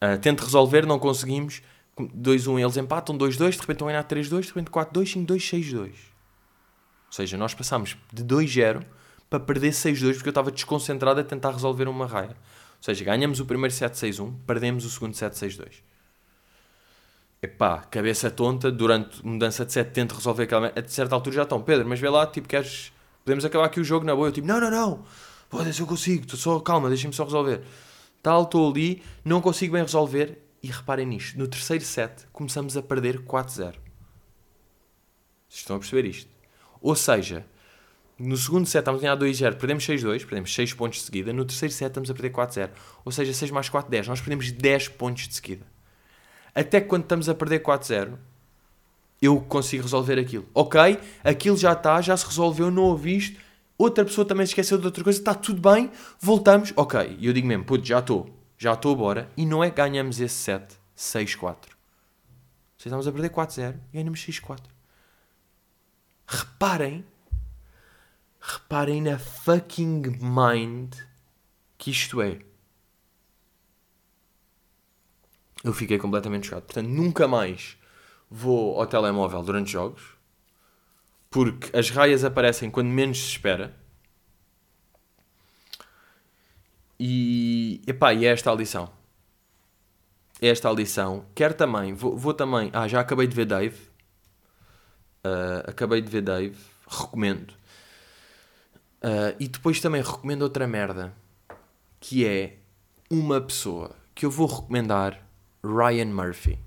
[0.01, 1.61] ah, tento resolver, não conseguimos.
[1.95, 5.83] 2-1 eles empatam, 2-2, de repente estão a ganhar 3-2, de repente 4-2, 5-2, 6-2.
[5.83, 5.93] Ou
[7.11, 8.83] seja, nós passámos de 2-0
[9.29, 12.31] para perder 6-2 porque eu estava desconcentrado a tentar resolver uma raia.
[12.31, 15.83] Ou seja, ganhamos o primeiro 7-6-1, perdemos o segundo 7-6-2.
[17.43, 20.69] Epá, cabeça tonta, durante mudança de 7 tento resolver aquela...
[20.75, 22.91] A certa altura já estão, Pedro, mas vê lá, tipo, queres...
[23.23, 24.29] Podemos acabar aqui o jogo na boa?
[24.29, 25.05] Eu tipo, não, não, não,
[25.51, 27.61] foda-se, eu consigo, estou só, calma, deixem-me só resolver.
[28.23, 32.83] Tal, estou ali, não consigo bem resolver, e reparem nisto, no terceiro set começamos a
[32.83, 33.57] perder 4-0.
[33.57, 33.75] Vocês
[35.51, 36.31] estão a perceber isto?
[36.81, 37.47] Ou seja,
[38.19, 41.33] no segundo set estamos a ganhar 2-0, perdemos 6-2, perdemos 6 pontos de seguida.
[41.33, 42.71] No terceiro set estamos a perder 4-0.
[43.05, 44.09] Ou seja, 6 mais 4, 10.
[44.09, 45.67] Nós perdemos 10 pontos de seguida.
[46.55, 48.19] Até quando estamos a perder 4-0,
[49.23, 50.47] eu consigo resolver aquilo.
[50.55, 53.41] Ok, aquilo já está, já se resolveu, não ouvi isto.
[53.81, 55.91] Outra pessoa também se esqueceu de outra coisa, está tudo bem,
[56.21, 56.71] voltamos.
[56.77, 59.33] Ok, e eu digo mesmo, puto, já estou, já estou, bora.
[59.39, 61.57] E não é que ganhamos esse set 6-4.
[62.77, 64.59] Estamos a perder 4-0 e ganhamos 6-4.
[66.27, 67.07] Reparem,
[68.39, 70.95] reparem na fucking mind
[71.79, 72.39] que isto é.
[75.65, 76.67] Eu fiquei completamente chocado.
[76.67, 77.79] Portanto, nunca mais
[78.31, 80.20] vou ao telemóvel durante jogos.
[81.31, 83.73] Porque as raias aparecem quando menos se espera.
[86.99, 88.91] E, epá, e é esta a lição.
[90.43, 91.25] É esta a lição.
[91.35, 92.69] Quer também, vou, vou também...
[92.73, 93.77] Ah, já acabei de ver Dave.
[95.25, 96.59] Uh, acabei de ver Dave.
[96.89, 97.53] Recomendo.
[99.03, 101.15] Uh, e depois também recomendo outra merda.
[102.01, 102.57] Que é
[103.09, 105.25] uma pessoa que eu vou recomendar
[105.63, 106.59] Ryan Murphy.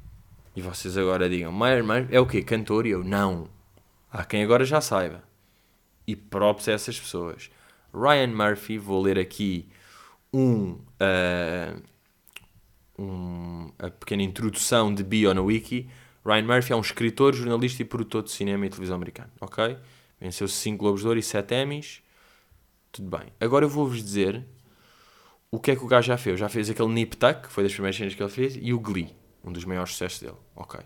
[0.55, 2.41] E vocês agora digam, Ryan Murphy é o quê?
[2.41, 2.85] Cantor?
[2.85, 3.49] E eu, não.
[4.13, 5.23] Há quem agora já saiba.
[6.05, 7.49] E props a essas pessoas.
[7.91, 9.67] Ryan Murphy, vou ler aqui
[10.31, 11.81] um, uh,
[12.97, 15.89] um, a pequena introdução de bio na wiki.
[16.23, 19.77] Ryan Murphy é um escritor, jornalista e produtor de cinema e televisão americano, ok?
[20.21, 22.03] Venceu 5 Globos de Ouro e 7 Emmys.
[22.91, 23.33] Tudo bem.
[23.39, 24.45] Agora eu vou-vos dizer
[25.49, 26.39] o que é que o gajo já fez.
[26.39, 28.79] Já fez aquele Nip Tuck, que foi das primeiras cenas que ele fez, e o
[28.79, 30.37] Glee, um dos maiores sucessos dele.
[30.55, 30.79] Ok.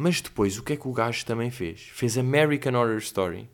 [0.00, 1.80] Mas depois, o que é que o gajo também fez?
[1.80, 3.50] Fez American Horror Story.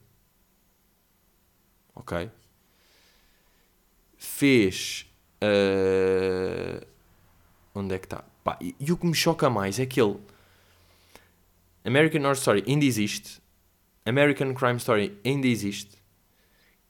[1.94, 2.30] Ok.
[4.18, 5.10] Fez.
[5.42, 6.86] Uh...
[7.74, 8.22] Onde é que está?
[8.60, 10.18] E, e o que me choca mais é que ele.
[11.82, 13.40] American Horror Story ainda existe.
[14.04, 15.96] American Crime Story ainda existe.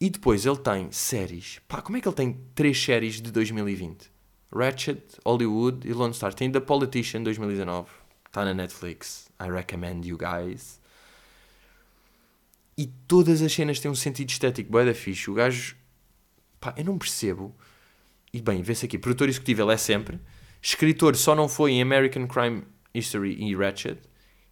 [0.00, 1.60] E depois ele tem séries.
[1.68, 4.10] Pá, como é que ele tem três séries de 2020?
[4.52, 6.34] Ratchet, Hollywood e Lone Star.
[6.34, 8.03] Tem The Politician 2019.
[8.34, 9.28] Está na Netflix.
[9.40, 10.80] I recommend you guys.
[12.76, 14.72] E todas as cenas têm um sentido estético.
[14.72, 15.30] Boa da fixe.
[15.30, 15.76] O gajo.
[16.58, 17.54] Pá, eu não percebo.
[18.32, 18.98] E bem, vê-se aqui.
[18.98, 20.18] Produtor executivo ele é sempre.
[20.60, 24.00] Escritor só não foi em American Crime History e Ratchet.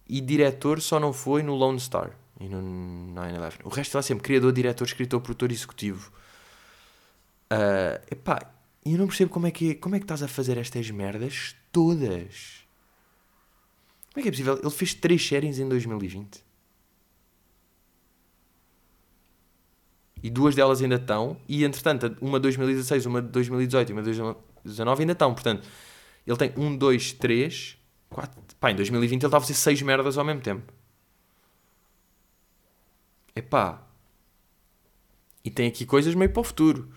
[0.07, 2.61] E diretor só não foi no Lone Star e no
[3.13, 3.65] 9-11.
[3.65, 6.09] O resto é sempre criador, diretor, escritor, produtor executivo.
[7.51, 8.49] Uh, epá,
[8.85, 12.62] eu não percebo como é, que, como é que estás a fazer estas merdas todas.
[14.13, 14.59] Como é que é possível?
[14.61, 16.43] Ele fez três séries em 2020.
[20.21, 21.35] E duas delas ainda estão.
[21.49, 25.33] E entretanto, uma de 2016, uma de 2018 e uma de 2019 ainda estão.
[25.33, 25.67] Portanto,
[26.25, 27.77] ele tem um, dois, três,
[28.09, 28.39] quatro.
[28.59, 30.71] Pá, em 2020 ele estava a fazer seis merdas ao mesmo tempo.
[33.35, 33.81] Epá.
[35.43, 36.89] E tem aqui coisas meio para o futuro.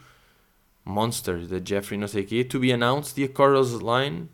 [0.85, 2.45] Monster, da Jeffrey não sei o quê.
[2.45, 4.29] To be announced, The Corals Line.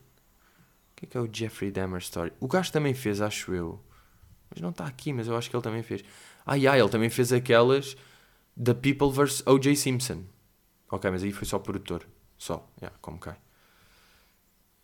[1.03, 2.33] Que é que é o Jeffrey Dahmer Story?
[2.39, 3.83] O gajo também fez, acho eu.
[4.49, 6.05] Mas não está aqui, mas eu acho que ele também fez.
[6.47, 7.97] Ah, yeah, ele também fez aquelas
[8.63, 9.43] The People vs.
[9.45, 9.75] O.J.
[9.75, 10.23] Simpson.
[10.89, 12.07] Ok, mas aí foi só produtor.
[12.39, 13.35] Só, yeah, como cai.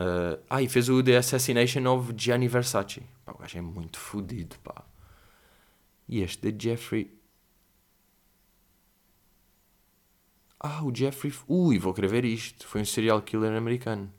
[0.00, 3.00] Uh, ah, e fez o The Assassination of Gianni Versace.
[3.24, 4.84] Pá, o gajo é muito fodido, pá.
[6.08, 7.16] E este de Jeffrey.
[10.58, 11.32] Ah, o Jeffrey.
[11.46, 12.66] Ui, vou querer ver isto.
[12.66, 14.12] Foi um serial killer americano.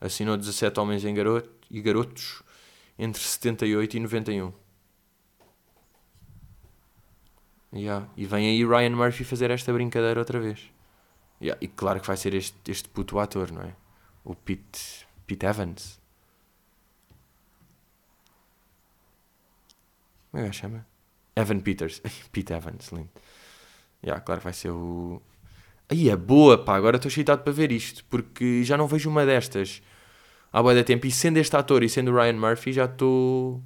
[0.00, 2.42] Assinou 17 homens em garoto, e garotos
[2.98, 4.52] entre 78 e 91.
[7.72, 8.08] Yeah.
[8.16, 10.70] E vem aí Ryan Murphy fazer esta brincadeira outra vez.
[11.40, 11.58] Yeah.
[11.62, 13.74] E claro que vai ser este, este puto ator, não é?
[14.24, 16.00] O Pete, Pete Evans.
[20.30, 20.86] Como é que chama?
[21.36, 22.00] Evan Peters.
[22.32, 23.10] Pete Evans, lindo.
[24.02, 25.20] Yeah, claro que vai ser o.
[25.90, 26.76] Aí é boa, pá.
[26.76, 28.04] Agora estou excitado para ver isto.
[28.06, 29.82] Porque já não vejo uma destas
[30.52, 31.06] há boa da tempo.
[31.06, 33.62] E sendo este ator e sendo o Ryan Murphy, já estou.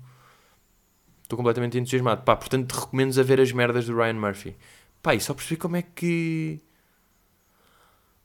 [1.23, 2.23] Estou completamente entusiasmado.
[2.23, 4.57] Pá, portanto, recomendo a ver as merdas do Ryan Murphy.
[5.03, 6.61] Pá, e só percebi como é que.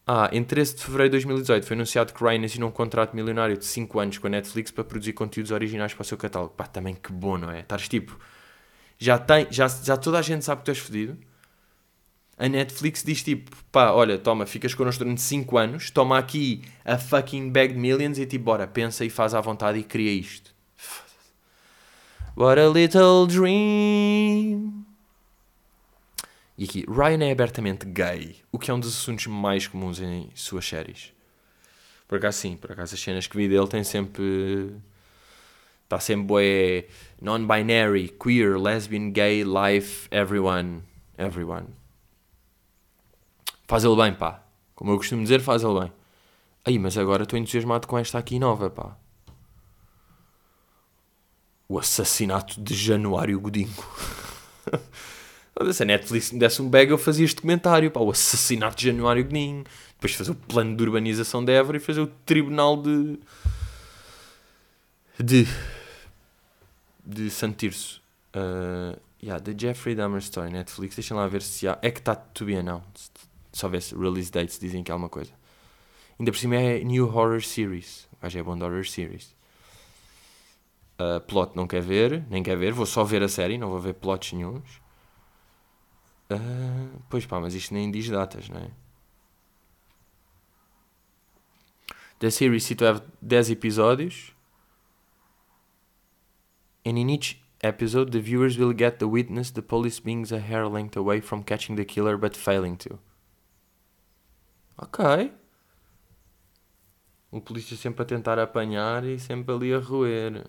[0.05, 3.57] Ah, em 13 de fevereiro de 2018 foi anunciado que Ryan assinou um contrato milionário
[3.57, 6.53] de 5 anos com a Netflix para produzir conteúdos originais para o seu catálogo.
[6.55, 7.59] Pá, também que bom, não é?
[7.61, 8.17] Estás tipo
[8.97, 11.17] Já, tem, já, já toda a gente sabe que tu és fodido.
[12.37, 16.95] A Netflix diz tipo, pá, olha, toma, ficas connosco durante 5 anos, toma aqui a
[16.95, 20.53] fucking bag de millions e tipo, bora, pensa e faz à vontade e cria isto.
[22.35, 24.85] What a little dream.
[26.55, 30.29] E aqui, Ryan é abertamente gay, o que é um dos assuntos mais comuns em
[30.35, 31.13] suas séries.
[32.07, 34.75] Por acaso sim, por acaso as cenas que vi dele tem sempre...
[35.85, 36.85] Está sempre bué
[37.21, 40.83] non-binary, queer, lesbian, gay, life, everyone,
[41.17, 41.76] everyone.
[43.67, 44.41] Faz ele bem, pá.
[44.73, 45.91] Como eu costumo dizer, faz ele bem.
[46.63, 48.97] Aí, mas agora estou entusiasmado com esta aqui nova, pá.
[51.67, 53.73] O assassinato de Januário Godinho.
[55.73, 57.99] Se a Netflix me desse um bag, eu fazia este comentário, pá.
[57.99, 59.65] O assassinato de Januário Godinho.
[59.93, 63.19] Depois fazer o plano de urbanização de Évora e fazer o tribunal de...
[65.19, 65.47] De...
[67.05, 68.01] De Santirso.
[68.35, 70.95] Uh, yeah, The Jeffrey Dahmer Story, Netflix.
[70.95, 71.77] Deixem lá ver se há...
[71.81, 73.26] É que está to be announced.
[73.57, 75.31] Se release dates dizem que há alguma coisa.
[76.19, 78.07] Ainda por cima é New Horror Series.
[78.13, 79.35] O gajo é bom de Horror Series.
[80.99, 82.73] Uh, plot não quer ver, nem quer ver.
[82.73, 84.81] Vou só ver a série, não vou ver plots nenhums.
[86.31, 88.71] Uh, pois pá, mas isto nem diz datas, não é?
[92.19, 94.35] The series se tu have 10 episódios.
[96.83, 100.67] And in each episode, the viewers will get the witness the police being a hair
[100.67, 102.97] length away from catching the killer but failing to.
[104.77, 105.31] Ok.
[107.31, 110.45] O polícia sempre a tentar apanhar e sempre ali a roer.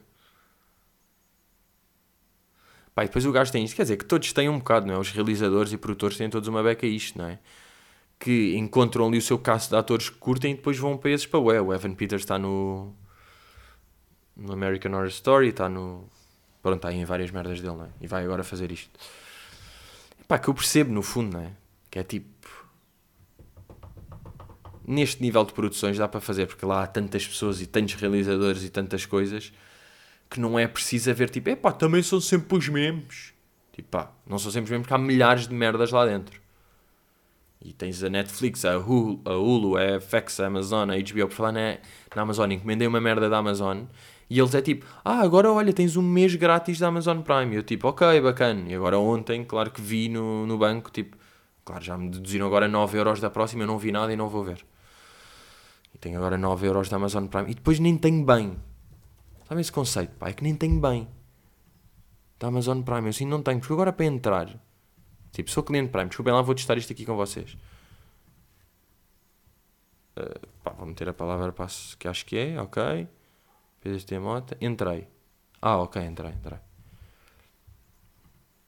[2.94, 3.76] Pá, e depois o gajo tem isto.
[3.76, 4.98] Quer dizer, que todos têm um bocado, não é?
[4.98, 7.38] Os realizadores e produtores têm todos uma beca isto, não é?
[8.18, 11.26] Que encontram ali o seu caso de atores que curtem e depois vão para esses
[11.26, 12.94] para o O Evan Peters está no...
[14.36, 16.08] No American Horror Story, está no...
[16.62, 17.90] Pronto, está aí em várias merdas dele, não é?
[18.00, 18.90] E vai agora fazer isto.
[20.26, 21.52] Pá, que eu percebo no fundo, não é?
[21.90, 22.37] Que é tipo
[24.88, 28.64] neste nível de produções dá para fazer, porque lá há tantas pessoas e tantos realizadores
[28.64, 29.52] e tantas coisas
[30.30, 33.32] que não é preciso haver tipo, epá, também são sempre os mesmos.
[33.72, 36.40] Tipo, pá, não são sempre os mesmos, porque há milhares de merdas lá dentro.
[37.62, 41.34] E tens a Netflix, a Hulu, a, Hulu, a FX, a Amazon, a HBO, por
[41.34, 41.78] falar na,
[42.14, 43.84] na Amazon, encomendei uma merda da Amazon
[44.30, 47.54] e eles é tipo, ah, agora olha, tens um mês grátis da Amazon Prime.
[47.54, 48.70] E eu tipo, ok, bacana.
[48.70, 51.16] E agora ontem, claro que vi no, no banco, tipo,
[51.64, 54.28] claro, já me deduziram agora 9 euros da próxima, eu não vi nada e não
[54.28, 54.64] vou ver.
[56.00, 57.50] Tenho agora 9 euros da Amazon Prime.
[57.50, 58.58] E depois nem tenho bem.
[59.48, 60.28] Sabem esse conceito, pá?
[60.28, 61.08] É que nem tenho bem.
[62.38, 63.02] Da Amazon Prime.
[63.02, 63.58] Eu assim não tenho.
[63.58, 64.48] Porque agora para entrar...
[65.32, 66.08] Tipo, sou cliente Prime.
[66.08, 67.56] Desculpem lá, vou testar isto aqui com vocês.
[70.16, 71.54] Uh, pá, vou meter a palavra
[71.98, 72.60] que acho que é.
[72.60, 73.08] Ok.
[73.80, 74.56] PDST Mota.
[74.60, 75.08] Entrei.
[75.60, 76.58] Ah, ok, entrei, entrei.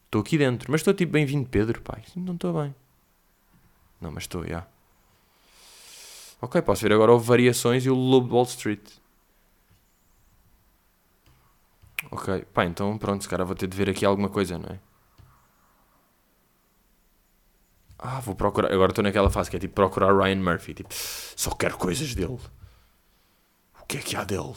[0.07, 0.70] Estou aqui dentro.
[0.72, 1.99] Mas estou tipo bem-vindo Pedro, pá.
[2.16, 2.74] Não estou bem.
[4.01, 4.49] Não, mas estou, já.
[4.49, 4.80] Yeah.
[6.41, 8.80] Ok, posso ver agora o Variações e o Lobo de Wall Street.
[12.11, 14.78] Ok, pá, então pronto, se calhar vou ter de ver aqui alguma coisa, não é?
[17.99, 18.72] Ah, vou procurar.
[18.72, 20.72] Agora estou naquela fase que é tipo procurar Ryan Murphy.
[20.72, 22.38] Tipo, só quero coisas dele.
[23.80, 24.55] O que é que há dele?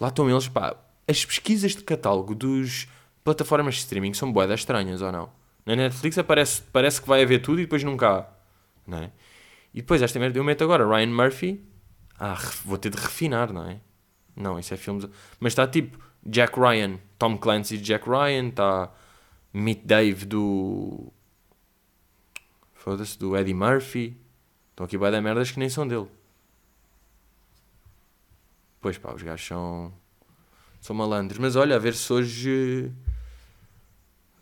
[0.00, 0.76] Lá estão eles, pá.
[1.06, 2.88] As pesquisas de catálogo dos
[3.22, 5.30] plataformas de streaming são boedas estranhas ou não?
[5.64, 8.26] Na Netflix aparece, parece que vai haver tudo e depois nunca há.
[8.86, 9.12] Não é?
[9.72, 11.64] E depois, esta merda eu meto agora Ryan Murphy.
[12.18, 13.80] Ah, vou ter de refinar, não é?
[14.34, 15.06] Não, isso é filmes.
[15.38, 18.92] Mas está tipo Jack Ryan, Tom Clancy Jack Ryan, está
[19.52, 21.12] Meet Dave do.
[22.74, 24.16] Foda-se, do Eddie Murphy.
[24.70, 26.08] Estão aqui vai dar merdas que nem são dele.
[28.80, 29.92] Pois pá, os gajos são.
[30.80, 31.38] são malandros.
[31.38, 32.92] Mas olha, a ver se hoje.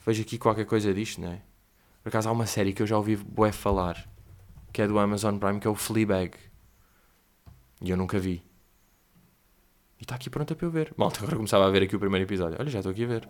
[0.05, 1.43] vejo aqui qualquer coisa disto, não é?
[2.03, 4.07] Por acaso há uma série que eu já ouvi Boé falar
[4.77, 6.37] que é do Amazon Prime, que é o Fleabag.
[7.81, 8.45] E eu nunca vi.
[9.99, 10.93] E está aqui pronta para eu ver.
[10.99, 12.59] Malta, agora começava a ver aqui o primeiro episódio.
[12.61, 13.27] Olha, já estou aqui a ver.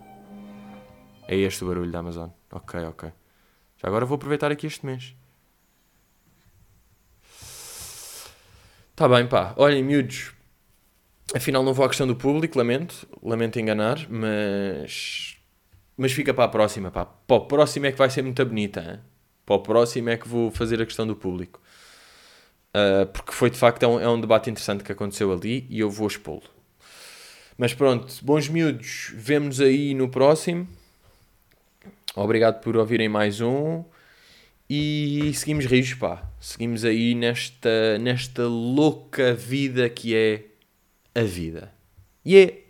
[1.28, 2.30] É este o barulho da Amazon.
[2.50, 3.12] Ok, ok.
[3.76, 5.14] Já agora vou aproveitar aqui este mês.
[8.90, 9.54] Está bem, pá.
[9.56, 10.34] Olhem, miúdos.
[11.32, 13.08] Afinal, não vou à questão do público, lamento.
[13.22, 15.36] Lamento enganar, mas.
[15.96, 17.04] Mas fica para a próxima, pá.
[17.04, 19.15] Para o próximo é que vai ser muito bonita, hein?
[19.46, 21.62] Para o próximo é que vou fazer a questão do público.
[22.74, 25.78] Uh, porque foi de facto é um, é um, debate interessante que aconteceu ali e
[25.80, 26.42] eu vou expô-lo.
[27.56, 30.68] Mas pronto, bons miúdos, vemo-nos aí no próximo.
[32.14, 33.84] Obrigado por ouvirem mais um.
[34.68, 36.28] E seguimos rios, pá.
[36.40, 40.44] Seguimos aí nesta, nesta louca vida que é
[41.14, 41.72] a vida.
[42.24, 42.52] E yeah.
[42.52, 42.65] é.